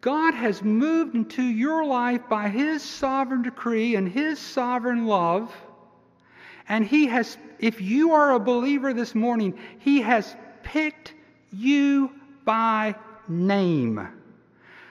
God 0.00 0.34
has 0.34 0.62
moved 0.62 1.14
into 1.14 1.42
your 1.42 1.84
life 1.84 2.22
by 2.28 2.48
His 2.48 2.82
sovereign 2.82 3.42
decree 3.42 3.94
and 3.96 4.08
His 4.08 4.38
sovereign 4.38 5.06
love. 5.06 5.54
And 6.68 6.86
He 6.86 7.06
has, 7.06 7.36
if 7.58 7.80
you 7.80 8.12
are 8.12 8.32
a 8.34 8.40
believer 8.40 8.92
this 8.92 9.14
morning, 9.14 9.58
He 9.78 10.00
has 10.02 10.36
picked 10.62 11.14
you 11.52 12.10
by 12.44 12.94
name. 13.28 14.08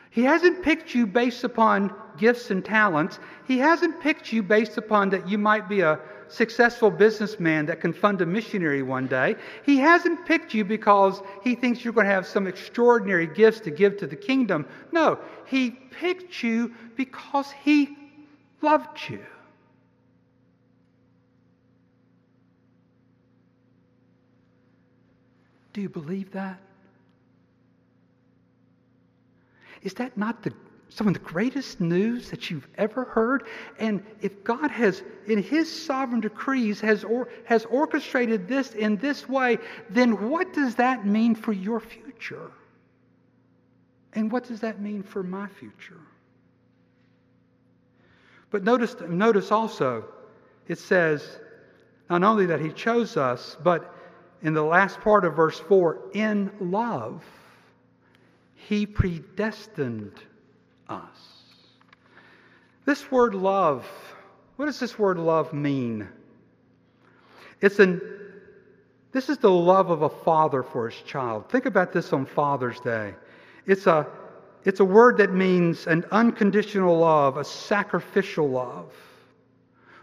He 0.09 0.23
hasn't 0.23 0.63
picked 0.63 0.93
you 0.93 1.07
based 1.07 1.43
upon 1.43 1.93
gifts 2.17 2.51
and 2.51 2.63
talents. 2.63 3.19
He 3.47 3.57
hasn't 3.57 4.01
picked 4.01 4.33
you 4.33 4.43
based 4.43 4.77
upon 4.77 5.09
that 5.11 5.27
you 5.27 5.37
might 5.37 5.69
be 5.69 5.81
a 5.81 5.99
successful 6.27 6.89
businessman 6.89 7.65
that 7.65 7.81
can 7.81 7.93
fund 7.93 8.21
a 8.21 8.25
missionary 8.25 8.83
one 8.83 9.07
day. 9.07 9.35
He 9.65 9.77
hasn't 9.77 10.25
picked 10.25 10.53
you 10.53 10.63
because 10.63 11.21
he 11.43 11.55
thinks 11.55 11.83
you're 11.83 11.93
going 11.93 12.07
to 12.07 12.13
have 12.13 12.27
some 12.27 12.47
extraordinary 12.47 13.27
gifts 13.27 13.59
to 13.61 13.71
give 13.71 13.97
to 13.97 14.07
the 14.07 14.15
kingdom. 14.15 14.65
No, 14.91 15.19
he 15.45 15.71
picked 15.71 16.43
you 16.43 16.73
because 16.95 17.51
he 17.63 17.95
loved 18.61 19.09
you. 19.09 19.19
Do 25.73 25.81
you 25.81 25.89
believe 25.89 26.31
that? 26.31 26.59
Is 29.81 29.93
that 29.95 30.17
not 30.17 30.43
the 30.43 30.53
some 30.91 31.07
of 31.07 31.13
the 31.13 31.19
greatest 31.19 31.79
news 31.79 32.29
that 32.31 32.49
you've 32.49 32.67
ever 32.77 33.05
heard. 33.05 33.45
And 33.79 34.03
if 34.21 34.43
God 34.43 34.69
has, 34.71 35.03
in 35.25 35.41
His 35.41 35.71
sovereign 35.71 36.19
decrees, 36.19 36.81
has, 36.81 37.05
or, 37.05 37.29
has 37.45 37.63
orchestrated 37.65 38.47
this 38.47 38.73
in 38.73 38.97
this 38.97 39.27
way, 39.27 39.57
then 39.89 40.29
what 40.29 40.53
does 40.53 40.75
that 40.75 41.05
mean 41.05 41.33
for 41.33 41.53
your 41.53 41.79
future? 41.79 42.51
And 44.13 44.29
what 44.29 44.43
does 44.43 44.59
that 44.59 44.81
mean 44.81 45.01
for 45.01 45.23
my 45.23 45.47
future? 45.47 46.01
But 48.49 48.65
notice, 48.65 48.97
notice 49.07 49.49
also, 49.49 50.03
it 50.67 50.77
says 50.77 51.39
not 52.09 52.21
only 52.21 52.47
that 52.47 52.59
He 52.59 52.69
chose 52.69 53.15
us, 53.15 53.55
but 53.63 53.95
in 54.43 54.53
the 54.53 54.63
last 54.63 54.99
part 55.01 55.25
of 55.25 55.35
verse 55.35 55.59
4, 55.59 55.99
in 56.13 56.51
love, 56.59 57.23
He 58.55 58.85
predestined 58.85 60.13
us. 60.89 61.41
This 62.85 63.11
word 63.11 63.35
love, 63.35 63.87
what 64.55 64.65
does 64.65 64.79
this 64.79 64.97
word 64.97 65.17
love 65.17 65.53
mean? 65.53 66.07
It's 67.61 67.79
an 67.79 68.01
this 69.11 69.27
is 69.27 69.37
the 69.37 69.51
love 69.51 69.89
of 69.89 70.03
a 70.03 70.09
father 70.09 70.63
for 70.63 70.89
his 70.89 71.01
child. 71.01 71.49
Think 71.49 71.65
about 71.65 71.91
this 71.91 72.13
on 72.13 72.25
Father's 72.25 72.79
Day. 72.79 73.13
It's 73.65 73.85
a 73.85 74.07
it's 74.63 74.79
a 74.79 74.85
word 74.85 75.17
that 75.17 75.33
means 75.33 75.87
an 75.87 76.05
unconditional 76.11 76.97
love, 76.97 77.37
a 77.37 77.43
sacrificial 77.43 78.49
love. 78.49 78.93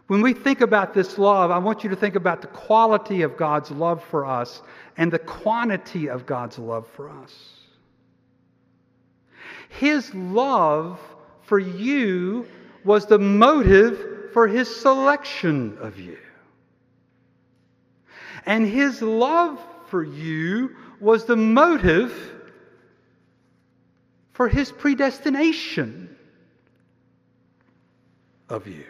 When 0.08 0.22
we 0.22 0.32
think 0.32 0.62
about 0.62 0.94
this 0.94 1.18
love, 1.18 1.50
I 1.50 1.58
want 1.58 1.84
you 1.84 1.90
to 1.90 1.96
think 1.96 2.16
about 2.16 2.40
the 2.40 2.48
quality 2.48 3.22
of 3.22 3.36
God's 3.36 3.70
love 3.70 4.02
for 4.04 4.24
us 4.24 4.62
and 4.96 5.12
the 5.12 5.18
quantity 5.18 6.08
of 6.08 6.24
God's 6.24 6.58
love 6.58 6.86
for 6.88 7.10
us. 7.10 7.34
His 9.68 10.12
love 10.14 10.98
for 11.42 11.58
you 11.58 12.46
was 12.84 13.04
the 13.04 13.18
motive 13.18 14.32
for 14.32 14.48
his 14.48 14.74
selection 14.74 15.76
of 15.78 15.98
you. 15.98 16.16
And 18.46 18.66
his 18.66 19.02
love 19.02 19.62
for 19.88 20.02
you 20.02 20.74
was 21.00 21.26
the 21.26 21.36
motive 21.36 22.14
for 24.32 24.48
his 24.48 24.72
predestination 24.72 26.16
of 28.48 28.66
you. 28.66 28.86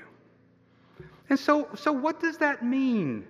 And 1.30 1.38
so, 1.38 1.68
so 1.74 1.92
what 1.92 2.20
does 2.20 2.38
that 2.38 2.64
mean? 2.64 3.26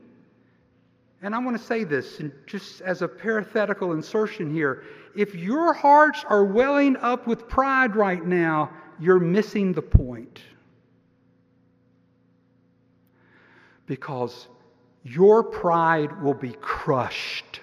And 1.20 1.34
I 1.34 1.38
want 1.38 1.58
to 1.58 1.62
say 1.62 1.82
this, 1.82 2.20
just 2.46 2.80
as 2.80 3.02
a 3.02 3.08
parenthetical 3.08 3.92
insertion 3.92 4.52
here. 4.52 4.84
If 5.16 5.34
your 5.34 5.72
hearts 5.72 6.24
are 6.28 6.44
welling 6.44 6.96
up 6.98 7.26
with 7.26 7.48
pride 7.48 7.96
right 7.96 8.24
now, 8.24 8.70
you're 9.00 9.18
missing 9.18 9.72
the 9.72 9.82
point. 9.82 10.40
Because 13.86 14.46
your 15.02 15.42
pride 15.42 16.22
will 16.22 16.34
be 16.34 16.52
crushed 16.52 17.60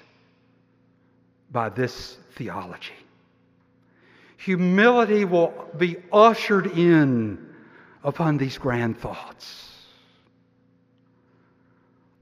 by 1.52 1.70
this 1.70 2.18
theology. 2.36 2.92
Humility 4.38 5.24
will 5.24 5.54
be 5.78 5.98
ushered 6.12 6.68
in 6.78 7.54
upon 8.04 8.38
these 8.38 8.58
grand 8.58 8.98
thoughts. 8.98 9.75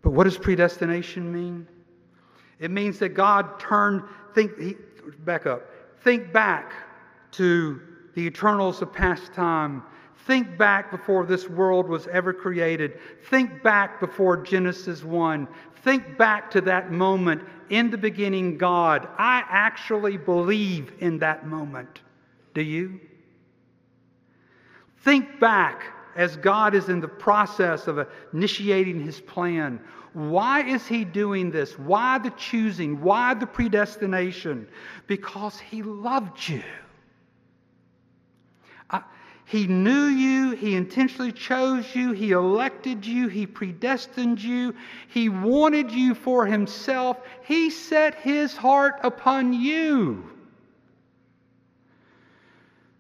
But 0.04 0.12
what 0.12 0.26
does 0.26 0.38
predestination 0.38 1.34
mean? 1.34 1.68
It 2.60 2.70
means 2.70 3.00
that 3.00 3.10
God 3.10 3.60
turned, 3.60 4.04
think, 4.36 4.60
he, 4.60 4.76
back 5.20 5.48
up, 5.48 5.64
think 6.04 6.32
back 6.32 6.74
to 7.32 7.82
the 8.14 8.22
eternals 8.28 8.82
of 8.82 8.94
past 8.94 9.34
time. 9.34 9.82
Think 10.28 10.58
back 10.58 10.92
before 10.92 11.26
this 11.26 11.50
world 11.50 11.90
was 11.90 12.08
ever 12.08 12.32
created. 12.32 13.00
Think 13.30 13.64
back 13.64 14.00
before 14.00 14.38
Genesis 14.38 15.04
1. 15.04 15.48
Think 15.84 16.18
back 16.18 16.52
to 16.52 16.62
that 16.62 16.92
moment. 16.92 17.42
In 17.70 17.90
the 17.90 17.98
beginning, 17.98 18.58
God. 18.58 19.08
I 19.18 19.44
actually 19.50 20.18
believe 20.18 20.94
in 21.00 21.20
that 21.20 21.48
moment. 21.48 22.02
Do 22.54 22.62
you? 22.62 23.00
Think 25.00 25.40
back 25.40 25.84
as 26.16 26.38
God 26.38 26.76
is 26.76 26.90
in 26.90 27.00
the 27.00 27.08
process 27.08 27.88
of 27.88 28.08
initiating 28.34 29.00
his 29.00 29.20
plan. 29.20 29.80
Why 30.14 30.62
is 30.64 30.86
he 30.86 31.04
doing 31.04 31.50
this? 31.50 31.78
Why 31.78 32.20
the 32.20 32.30
choosing? 32.32 33.02
Why 33.02 33.34
the 33.34 33.48
predestination? 33.48 34.68
Because 35.08 35.60
he 35.60 35.82
loved 35.82 36.48
you. 36.48 36.64
Uh, 38.92 39.02
he 39.46 39.66
knew 39.66 40.06
you. 40.06 40.52
He 40.52 40.76
intentionally 40.76 41.32
chose 41.32 41.96
you. 41.96 42.12
He 42.12 42.32
elected 42.32 43.06
you. 43.06 43.28
He 43.28 43.48
predestined 43.48 44.42
you. 44.42 44.76
He 45.10 45.30
wanted 45.30 45.92
you 45.92 46.14
for 46.14 46.46
himself. 46.46 47.18
He 47.44 47.72
set 47.72 48.14
his 48.16 48.56
heart 48.56 49.00
upon 49.04 49.52
you 49.54 50.30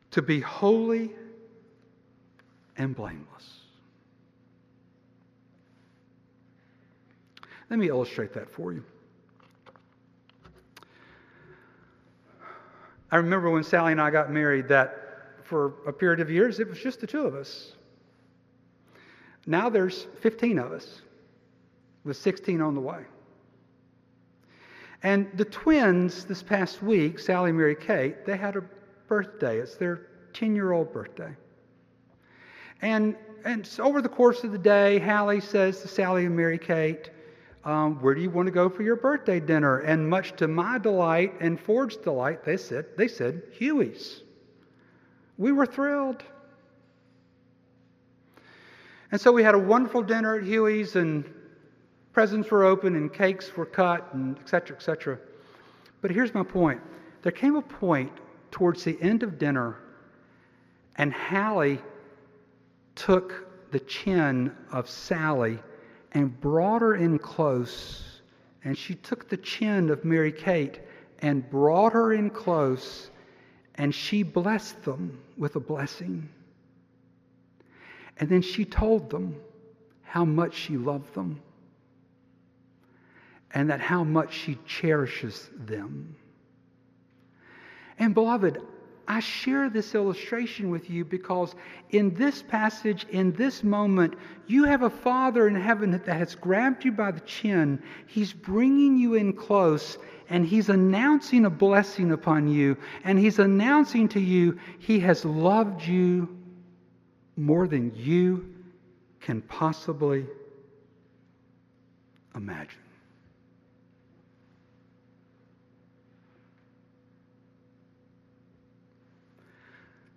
to 0.10 0.22
be 0.22 0.40
holy 0.40 1.12
and 2.78 2.96
blameless. 2.96 3.60
Let 7.70 7.80
me 7.80 7.90
illustrate 7.90 8.34
that 8.34 8.50
for 8.50 8.74
you. 8.74 8.84
I 13.12 13.18
remember 13.18 13.50
when 13.50 13.64
Sally 13.64 13.92
and 13.92 14.02
I 14.02 14.10
got 14.10 14.32
married 14.32 14.68
that 14.70 15.04
for 15.44 15.74
a 15.86 15.94
period 15.94 16.20
of 16.20 16.30
years 16.30 16.60
it 16.60 16.68
was 16.68 16.80
just 16.80 17.00
the 17.00 17.08
two 17.08 17.26
of 17.26 17.36
us. 17.36 17.74
Now 19.46 19.70
there's 19.70 20.08
15 20.22 20.58
of 20.58 20.72
us, 20.72 21.02
with 22.04 22.18
16 22.18 22.62
on 22.62 22.76
the 22.76 22.82
way. 22.82 23.04
And 25.04 25.30
the 25.36 25.46
twins 25.46 26.26
this 26.26 26.42
past 26.42 26.82
week, 26.82 27.20
Sally, 27.20 27.50
and 27.50 27.58
Mary, 27.60 27.76
Kate, 27.76 28.26
they 28.26 28.38
had 28.38 28.56
a 28.56 28.64
birthday. 29.08 29.60
It's 29.60 29.76
their 29.76 30.08
10 30.34 30.56
year 30.56 30.72
old 30.72 30.94
birthday. 30.94 31.36
And, 32.84 33.16
and 33.46 33.66
so 33.66 33.86
over 33.86 34.02
the 34.02 34.10
course 34.10 34.44
of 34.44 34.52
the 34.52 34.58
day, 34.58 35.00
Hallie 35.00 35.40
says 35.40 35.80
to 35.82 35.88
Sally 35.88 36.26
and 36.26 36.36
Mary 36.36 36.58
Kate, 36.58 37.10
um, 37.64 38.02
Where 38.02 38.14
do 38.14 38.20
you 38.20 38.30
want 38.30 38.48
to 38.48 38.52
go 38.52 38.68
for 38.68 38.84
your 38.84 38.98
birthday 38.98 39.40
dinner? 39.40 39.80
And 39.80 40.08
much 40.08 40.36
to 40.36 40.50
my 40.50 40.78
delight 40.78 41.34
and 41.40 41.58
Ford's 41.58 41.96
delight, 41.96 42.44
they 42.44 42.58
said, 42.58 42.86
they 42.98 43.08
said 43.08 43.42
Huey's. 43.54 44.24
We 45.38 45.54
were 45.54 45.66
thrilled. 45.66 46.24
And 49.14 49.22
so 49.22 49.32
we 49.32 49.44
had 49.44 49.56
a 49.56 49.60
wonderful 49.60 50.02
dinner 50.02 50.36
at 50.36 50.44
Huey's, 50.44 50.98
and 50.98 51.24
presents 52.12 52.52
were 52.52 52.66
open, 52.66 52.98
and 52.98 53.14
cakes 53.14 53.56
were 53.56 53.66
cut, 53.66 54.14
and 54.14 54.38
et 54.38 54.50
cetera, 54.50 54.76
et 54.76 54.82
cetera. 54.82 55.18
But 56.02 56.12
here's 56.12 56.34
my 56.34 56.44
point 56.44 56.82
there 57.22 57.32
came 57.32 57.56
a 57.56 57.62
point 57.62 58.12
towards 58.52 58.84
the 58.84 59.02
end 59.02 59.24
of 59.24 59.40
dinner, 59.40 59.78
and 60.98 61.14
Hallie 61.14 61.80
took 62.96 63.72
the 63.72 63.80
chin 63.80 64.56
of 64.72 64.90
Sally 64.90 65.60
and 66.12 66.40
brought 66.40 66.82
her 66.82 66.96
in 66.96 67.20
close, 67.20 68.22
and 68.64 68.78
she 68.78 68.96
took 68.96 69.30
the 69.30 69.38
chin 69.38 69.90
of 69.90 70.06
Mary 70.06 70.32
Kate 70.32 70.80
and 71.20 71.50
brought 71.50 71.94
her 71.94 72.14
in 72.14 72.30
close, 72.30 73.10
and 73.76 73.94
she 73.94 74.24
blessed 74.24 74.84
them 74.84 75.20
with 75.38 75.56
a 75.56 75.60
blessing. 75.60 76.30
And 78.18 78.30
then 78.30 78.42
she 78.42 78.66
told 78.66 79.10
them 79.10 79.36
how 80.04 80.26
much 80.26 80.54
she 80.54 80.78
loved 80.78 81.14
them 81.16 81.42
and 83.54 83.70
that 83.70 83.80
how 83.80 84.04
much 84.04 84.34
she 84.34 84.58
cherishes 84.66 85.50
them. 85.56 86.16
And 88.00 88.14
beloved, 88.14 88.60
I 89.08 89.20
share 89.20 89.70
this 89.70 89.96
illustration 89.96 90.70
with 90.70 90.90
you 90.90 91.04
because 91.04 91.56
in 91.90 92.14
this 92.14 92.42
passage, 92.42 93.06
in 93.10 93.34
this 93.34 93.64
moment, 93.64 94.14
you 94.48 94.64
have 94.64 94.84
a 94.84 94.90
Father 94.90 95.48
in 95.48 95.56
heaven 95.56 95.92
that 95.92 96.08
has 96.08 96.36
grabbed 96.36 96.86
you 96.86 96.92
by 96.92 97.12
the 97.12 97.20
chin. 97.22 97.82
He's 98.08 98.32
bringing 98.32 98.98
you 98.98 99.16
in 99.16 99.34
close 99.34 99.98
and 100.30 100.46
He's 100.46 100.70
announcing 100.70 101.46
a 101.46 101.50
blessing 101.50 102.12
upon 102.12 102.48
you. 102.48 102.78
And 103.04 103.20
He's 103.20 103.40
announcing 103.40 104.08
to 104.10 104.20
you, 104.20 104.60
He 104.80 105.00
has 105.02 105.26
loved 105.26 105.86
you 105.86 106.38
more 107.36 107.68
than 107.68 107.94
you 107.96 108.54
can 109.20 109.42
possibly 109.42 110.26
imagine. 112.36 112.80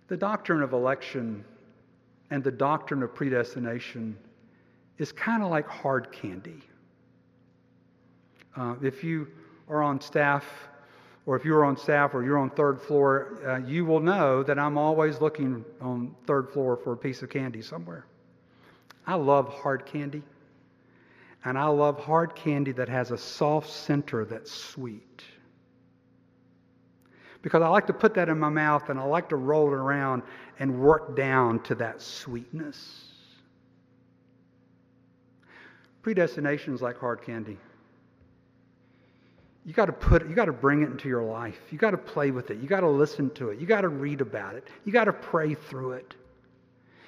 The 0.07 0.17
doctrine 0.17 0.61
of 0.61 0.73
election 0.73 1.43
and 2.29 2.43
the 2.43 2.51
doctrine 2.51 3.03
of 3.03 3.13
predestination 3.13 4.17
is 4.97 5.11
kind 5.11 5.43
of 5.43 5.49
like 5.49 5.67
hard 5.67 6.11
candy. 6.11 6.61
Uh, 8.55 8.75
if 8.81 9.03
you 9.03 9.27
are 9.69 9.83
on 9.83 10.01
staff, 10.01 10.45
or 11.25 11.35
if 11.35 11.43
you're 11.43 11.65
on 11.65 11.77
staff 11.77 12.15
or 12.15 12.23
you're 12.23 12.37
on 12.37 12.49
third 12.49 12.81
floor, 12.81 13.37
uh, 13.45 13.57
you 13.57 13.85
will 13.85 13.99
know 13.99 14.43
that 14.43 14.57
I'm 14.57 14.77
always 14.77 15.19
looking 15.19 15.63
on 15.81 16.15
third 16.25 16.49
floor 16.49 16.77
for 16.77 16.93
a 16.93 16.97
piece 16.97 17.21
of 17.21 17.29
candy 17.29 17.61
somewhere. 17.61 18.05
I 19.05 19.15
love 19.15 19.49
hard 19.49 19.85
candy. 19.85 20.23
And 21.43 21.57
I 21.57 21.67
love 21.67 21.99
hard 21.99 22.35
candy 22.35 22.71
that 22.73 22.89
has 22.89 23.11
a 23.11 23.17
soft 23.17 23.69
center 23.69 24.25
that's 24.25 24.51
sweet 24.51 25.23
because 27.47 27.61
I 27.61 27.69
like 27.69 27.87
to 27.87 27.93
put 27.93 28.13
that 28.15 28.27
in 28.27 28.37
my 28.37 28.49
mouth 28.49 28.89
and 28.89 28.99
I 28.99 29.03
like 29.03 29.29
to 29.29 29.37
roll 29.37 29.69
it 29.69 29.73
around 29.73 30.21
and 30.59 30.81
work 30.81 31.15
down 31.15 31.63
to 31.63 31.75
that 31.75 32.01
sweetness. 32.01 33.05
Predestination 36.01 36.75
is 36.75 36.81
like 36.81 36.99
hard 36.99 37.21
candy. 37.21 37.57
You 39.63 39.71
got 39.71 39.85
to 39.85 39.93
put 39.93 40.23
it, 40.23 40.27
you 40.27 40.35
got 40.35 40.45
to 40.45 40.51
bring 40.51 40.81
it 40.81 40.87
into 40.87 41.07
your 41.07 41.23
life. 41.23 41.57
You 41.71 41.77
got 41.77 41.91
to 41.91 41.97
play 41.97 42.31
with 42.31 42.51
it. 42.51 42.57
You 42.57 42.67
got 42.67 42.81
to 42.81 42.89
listen 42.89 43.29
to 43.35 43.51
it. 43.51 43.59
You 43.61 43.65
got 43.65 43.81
to 43.81 43.89
read 43.89 44.19
about 44.19 44.55
it. 44.55 44.67
You 44.83 44.91
got 44.91 45.05
to 45.05 45.13
pray 45.13 45.53
through 45.53 45.93
it. 45.93 46.15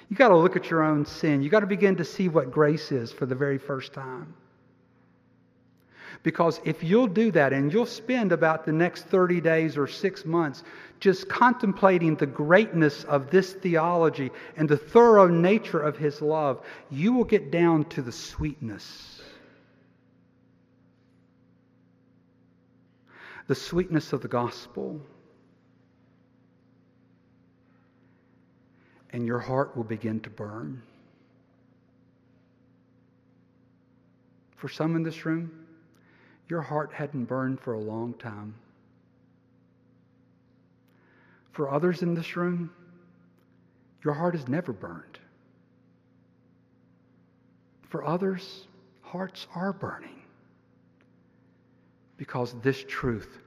You 0.08 0.16
got 0.16 0.28
to 0.28 0.38
look 0.38 0.56
at 0.56 0.70
your 0.70 0.82
own 0.82 1.04
sin. 1.04 1.42
You 1.42 1.50
got 1.50 1.60
to 1.60 1.66
begin 1.66 1.96
to 1.96 2.04
see 2.04 2.30
what 2.30 2.50
grace 2.50 2.92
is 2.92 3.12
for 3.12 3.26
the 3.26 3.34
very 3.34 3.58
first 3.58 3.92
time. 3.92 4.32
Because 6.22 6.60
if 6.64 6.82
you'll 6.84 7.06
do 7.06 7.30
that 7.32 7.52
and 7.52 7.72
you'll 7.72 7.86
spend 7.86 8.32
about 8.32 8.66
the 8.66 8.72
next 8.72 9.04
30 9.04 9.40
days 9.40 9.78
or 9.78 9.86
six 9.86 10.26
months 10.26 10.62
just 11.00 11.28
contemplating 11.30 12.14
the 12.14 12.26
greatness 12.26 13.04
of 13.04 13.30
this 13.30 13.54
theology 13.54 14.30
and 14.56 14.68
the 14.68 14.76
thorough 14.76 15.28
nature 15.28 15.80
of 15.80 15.96
His 15.96 16.20
love, 16.20 16.64
you 16.90 17.14
will 17.14 17.24
get 17.24 17.50
down 17.50 17.84
to 17.86 18.02
the 18.02 18.12
sweetness. 18.12 19.22
The 23.46 23.54
sweetness 23.54 24.12
of 24.12 24.20
the 24.20 24.28
gospel. 24.28 25.00
And 29.08 29.26
your 29.26 29.38
heart 29.38 29.74
will 29.74 29.84
begin 29.84 30.20
to 30.20 30.30
burn. 30.30 30.82
For 34.56 34.68
some 34.68 34.94
in 34.94 35.02
this 35.02 35.24
room, 35.24 35.59
your 36.50 36.60
heart 36.60 36.92
hadn't 36.92 37.26
burned 37.26 37.60
for 37.60 37.74
a 37.74 37.80
long 37.80 38.12
time. 38.14 38.54
For 41.52 41.70
others 41.70 42.02
in 42.02 42.14
this 42.14 42.36
room, 42.36 42.70
your 44.04 44.14
heart 44.14 44.34
has 44.34 44.48
never 44.48 44.72
burned. 44.72 45.18
For 47.88 48.04
others, 48.04 48.66
hearts 49.02 49.46
are 49.54 49.72
burning 49.72 50.22
because 52.16 52.54
this 52.62 52.84
truth 52.86 53.38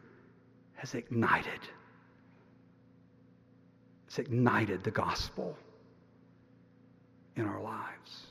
has 0.75 0.95
ignited. 0.95 1.59
It's 4.07 4.19
ignited 4.19 4.83
the 4.83 4.91
gospel 4.91 5.57
in 7.35 7.45
our 7.45 7.61
lives. 7.61 8.27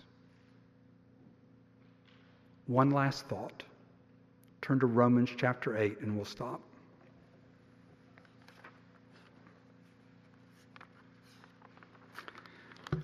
One 2.66 2.90
last 2.90 3.26
thought. 3.26 3.62
Turn 4.62 4.78
to 4.78 4.86
Romans 4.86 5.28
chapter 5.36 5.76
8 5.76 6.00
and 6.02 6.14
we'll 6.14 6.24
stop. 6.24 6.60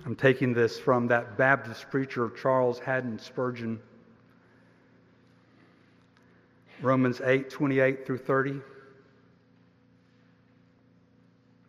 I'm 0.06 0.14
taking 0.14 0.54
this 0.54 0.78
from 0.78 1.08
that 1.08 1.36
Baptist 1.36 1.90
preacher, 1.90 2.30
Charles 2.40 2.78
Haddon 2.78 3.18
Spurgeon. 3.18 3.80
Romans 6.80 7.20
8, 7.22 7.50
28 7.50 8.06
through 8.06 8.18
30. 8.18 8.60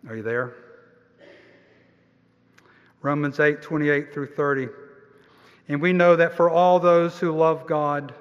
Are 0.07 0.15
you 0.15 0.23
there? 0.23 0.53
Romans 3.01 3.39
8, 3.39 3.61
28 3.61 4.13
through 4.13 4.27
30. 4.27 4.67
And 5.67 5.81
we 5.81 5.93
know 5.93 6.15
that 6.15 6.35
for 6.35 6.49
all 6.49 6.79
those 6.79 7.17
who 7.17 7.31
love 7.31 7.65
God, 7.65 8.13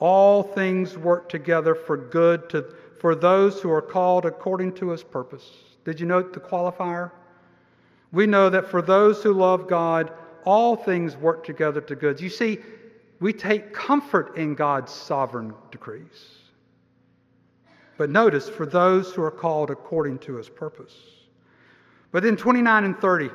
all 0.00 0.42
things 0.42 0.96
work 0.96 1.28
together 1.28 1.74
for 1.74 1.96
good 1.96 2.48
to, 2.50 2.74
for 3.00 3.14
those 3.14 3.60
who 3.60 3.70
are 3.70 3.82
called 3.82 4.26
according 4.26 4.74
to 4.74 4.90
his 4.90 5.02
purpose. 5.02 5.50
Did 5.84 5.98
you 6.00 6.06
note 6.06 6.32
the 6.32 6.40
qualifier? 6.40 7.10
We 8.12 8.26
know 8.26 8.48
that 8.50 8.70
for 8.70 8.80
those 8.80 9.22
who 9.22 9.32
love 9.32 9.68
God, 9.68 10.12
all 10.44 10.76
things 10.76 11.16
work 11.16 11.44
together 11.44 11.80
to 11.82 11.94
good. 11.94 12.20
You 12.20 12.30
see, 12.30 12.58
we 13.20 13.32
take 13.32 13.72
comfort 13.72 14.36
in 14.36 14.54
God's 14.54 14.92
sovereign 14.92 15.52
decrees. 15.70 16.38
But 17.96 18.10
notice, 18.10 18.48
for 18.48 18.64
those 18.64 19.12
who 19.12 19.22
are 19.22 19.30
called 19.30 19.70
according 19.70 20.20
to 20.20 20.36
his 20.36 20.48
purpose. 20.48 20.94
But 22.12 22.24
in 22.24 22.36
29 22.36 22.84
and 22.84 22.98
30, 22.98 23.30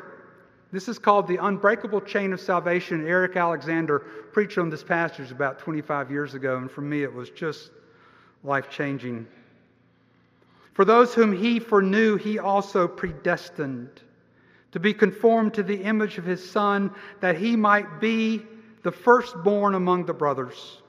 this 0.74 0.90
is 0.90 0.98
called 0.98 1.28
the 1.28 1.38
unbreakable 1.38 2.02
chain 2.02 2.34
of 2.34 2.42
salvation. 2.42 3.08
Eric 3.08 3.38
Alexander 3.38 4.00
preached 4.00 4.58
on 4.58 4.72
this 4.72 4.84
passage 4.84 5.32
about 5.32 5.60
25 5.60 6.10
years 6.10 6.34
ago, 6.34 6.58
and 6.58 6.70
for 6.70 6.82
me 6.82 7.04
it 7.04 7.14
was 7.14 7.30
just 7.30 7.70
life 8.44 8.72
changing. 8.72 9.28
For 10.74 10.84
those 10.84 11.14
whom 11.14 11.32
he 11.32 11.60
foreknew, 11.60 12.18
he 12.18 12.40
also 12.40 12.88
predestined 12.88 14.02
to 14.72 14.80
be 14.80 14.96
conformed 14.96 15.54
to 15.54 15.62
the 15.62 15.80
image 15.84 16.18
of 16.18 16.26
his 16.26 16.50
Son, 16.50 16.90
that 17.20 17.38
he 17.38 17.56
might 17.56 18.02
be 18.02 18.42
the 18.82 18.92
firstborn 18.92 19.76
among 19.76 20.08
the 20.08 20.14
brothers. 20.14 20.82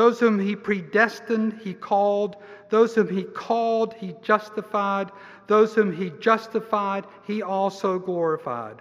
Those 0.00 0.18
whom 0.18 0.38
he 0.38 0.56
predestined, 0.56 1.60
he 1.62 1.74
called. 1.74 2.36
Those 2.70 2.94
whom 2.94 3.08
he 3.08 3.24
called, 3.24 3.92
he 3.92 4.14
justified. 4.22 5.10
Those 5.46 5.74
whom 5.74 5.92
he 5.92 6.08
justified, 6.18 7.04
he 7.26 7.42
also 7.42 7.98
glorified. 7.98 8.80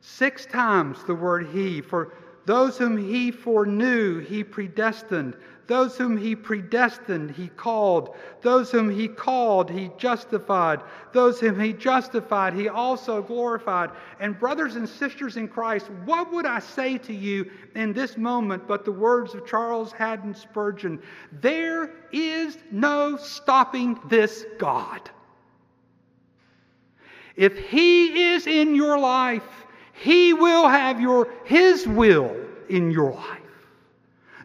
Six 0.00 0.46
times 0.46 1.02
the 1.02 1.14
word 1.16 1.48
he. 1.48 1.80
For 1.80 2.12
those 2.44 2.78
whom 2.78 2.96
he 2.96 3.32
foreknew, 3.32 4.20
he 4.20 4.44
predestined. 4.44 5.36
Those 5.66 5.96
whom 5.96 6.16
he 6.16 6.36
predestined, 6.36 7.32
he 7.32 7.48
called. 7.48 8.14
Those 8.40 8.70
whom 8.70 8.88
he 8.88 9.08
called, 9.08 9.68
he 9.68 9.90
justified. 9.98 10.80
Those 11.12 11.40
whom 11.40 11.58
he 11.58 11.72
justified, 11.72 12.54
he 12.54 12.68
also 12.68 13.20
glorified. 13.20 13.90
And, 14.20 14.38
brothers 14.38 14.76
and 14.76 14.88
sisters 14.88 15.36
in 15.36 15.48
Christ, 15.48 15.90
what 16.04 16.32
would 16.32 16.46
I 16.46 16.60
say 16.60 16.98
to 16.98 17.12
you 17.12 17.50
in 17.74 17.92
this 17.92 18.16
moment 18.16 18.68
but 18.68 18.84
the 18.84 18.92
words 18.92 19.34
of 19.34 19.46
Charles 19.46 19.90
Haddon 19.90 20.34
Spurgeon? 20.34 21.02
There 21.32 21.90
is 22.12 22.58
no 22.70 23.16
stopping 23.16 23.98
this 24.08 24.44
God. 24.58 25.10
If 27.34 27.58
he 27.58 28.32
is 28.32 28.46
in 28.46 28.74
your 28.74 28.98
life, 28.98 29.66
he 29.92 30.32
will 30.32 30.68
have 30.68 31.00
your, 31.00 31.28
his 31.44 31.86
will 31.86 32.36
in 32.68 32.90
your 32.90 33.12
life. 33.12 33.45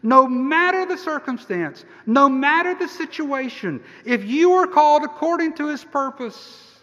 No 0.02 0.26
matter 0.26 0.84
the 0.84 0.96
circumstance, 0.96 1.84
no 2.06 2.28
matter 2.28 2.74
the 2.74 2.88
situation, 2.88 3.82
if 4.04 4.24
you 4.24 4.52
are 4.54 4.66
called 4.66 5.04
according 5.04 5.54
to 5.54 5.68
his 5.68 5.84
purpose, 5.84 6.80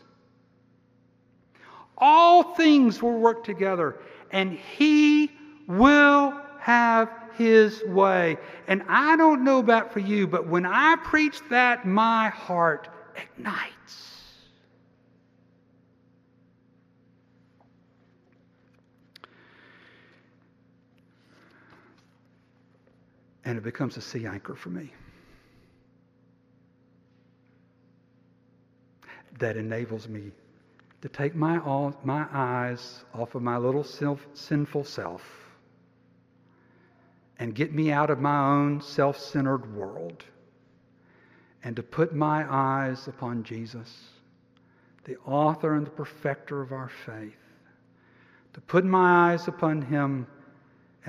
all 1.98 2.56
things 2.56 3.02
will 3.02 3.20
work 3.20 3.44
together 3.44 3.98
and 4.32 4.54
he 4.54 5.32
will 5.68 6.34
have 6.60 7.10
his 7.36 7.84
way. 7.86 8.38
And 8.68 8.84
I 8.88 9.16
don't 9.18 9.44
know 9.44 9.60
about 9.60 9.92
for 9.92 10.00
you, 10.00 10.28
but 10.28 10.48
when 10.48 10.66
I 10.66 10.96
preach 11.04 11.40
that, 11.50 11.86
my 11.86 12.30
heart 12.30 12.88
ignites. 13.16 14.19
And 23.46 23.58
it 23.58 23.64
becomes 23.64 23.98
a 23.98 24.02
sea 24.02 24.26
anchor 24.26 24.56
for 24.56 24.70
me. 24.70 24.94
That 29.40 29.58
enables 29.58 30.08
me 30.08 30.32
to 31.02 31.10
take 31.10 31.36
my, 31.36 31.60
all, 31.60 31.96
my 32.04 32.26
eyes 32.32 33.06
off 33.14 33.36
of 33.36 33.42
my 33.42 33.58
little 33.58 33.84
self, 33.84 34.26
sinful 34.34 34.84
self 34.84 35.22
and 37.40 37.56
get 37.56 37.74
me 37.74 37.92
out 37.92 38.10
of 38.10 38.20
my 38.20 38.52
own 38.52 38.82
self 38.82 39.18
centered 39.18 39.74
world 39.74 40.26
and 41.64 41.76
to 41.76 41.84
put 41.84 42.14
my 42.14 42.46
eyes 42.50 43.08
upon 43.08 43.44
Jesus, 43.44 44.10
the 45.06 45.18
author 45.26 45.76
and 45.76 45.86
the 45.86 45.92
perfecter 45.92 46.62
of 46.62 46.72
our 46.72 46.92
faith, 47.06 47.38
to 48.54 48.62
put 48.62 48.86
my 48.86 49.32
eyes 49.32 49.48
upon 49.48 49.82
Him 49.82 50.28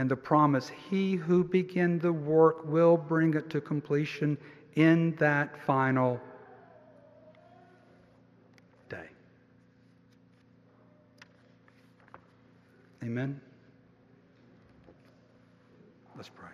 and 0.01 0.11
the 0.11 0.17
promise 0.17 0.73
He 0.89 1.15
who 1.17 1.45
began 1.45 1.99
the 1.99 2.11
work 2.11 2.65
will 2.65 2.97
bring 2.97 3.35
it 3.35 3.51
to 3.51 3.61
completion 3.61 4.39
in 4.75 5.15
that 5.17 5.63
final 5.67 6.19
day. 8.89 9.11
Amen. 13.03 13.39
Let's 16.17 16.31
pray. 16.31 16.49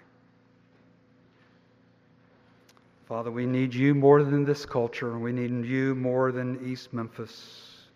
Father, 3.06 3.30
we 3.30 3.46
need 3.46 3.72
you 3.72 3.94
more 3.94 4.24
than 4.24 4.44
this 4.44 4.66
culture. 4.66 5.16
We 5.16 5.30
need 5.30 5.64
you 5.64 5.94
more 5.94 6.32
than 6.32 6.68
East 6.68 6.92
Memphis. 6.92 7.86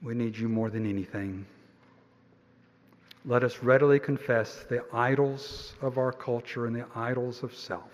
We 0.00 0.14
need 0.14 0.38
you 0.38 0.48
more 0.48 0.70
than 0.70 0.88
anything 0.88 1.44
let 3.24 3.42
us 3.42 3.62
readily 3.62 3.98
confess 3.98 4.64
the 4.68 4.84
idols 4.92 5.74
of 5.82 5.98
our 5.98 6.12
culture 6.12 6.66
and 6.66 6.74
the 6.74 6.86
idols 6.94 7.42
of 7.42 7.54
self. 7.54 7.90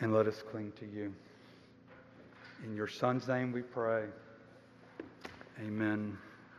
And 0.00 0.12
let 0.12 0.26
us 0.26 0.42
cling 0.50 0.72
to 0.78 0.86
you. 0.86 1.12
In 2.64 2.74
your 2.74 2.88
Son's 2.88 3.28
name 3.28 3.52
we 3.52 3.62
pray. 3.62 4.04
Amen. 5.60 6.18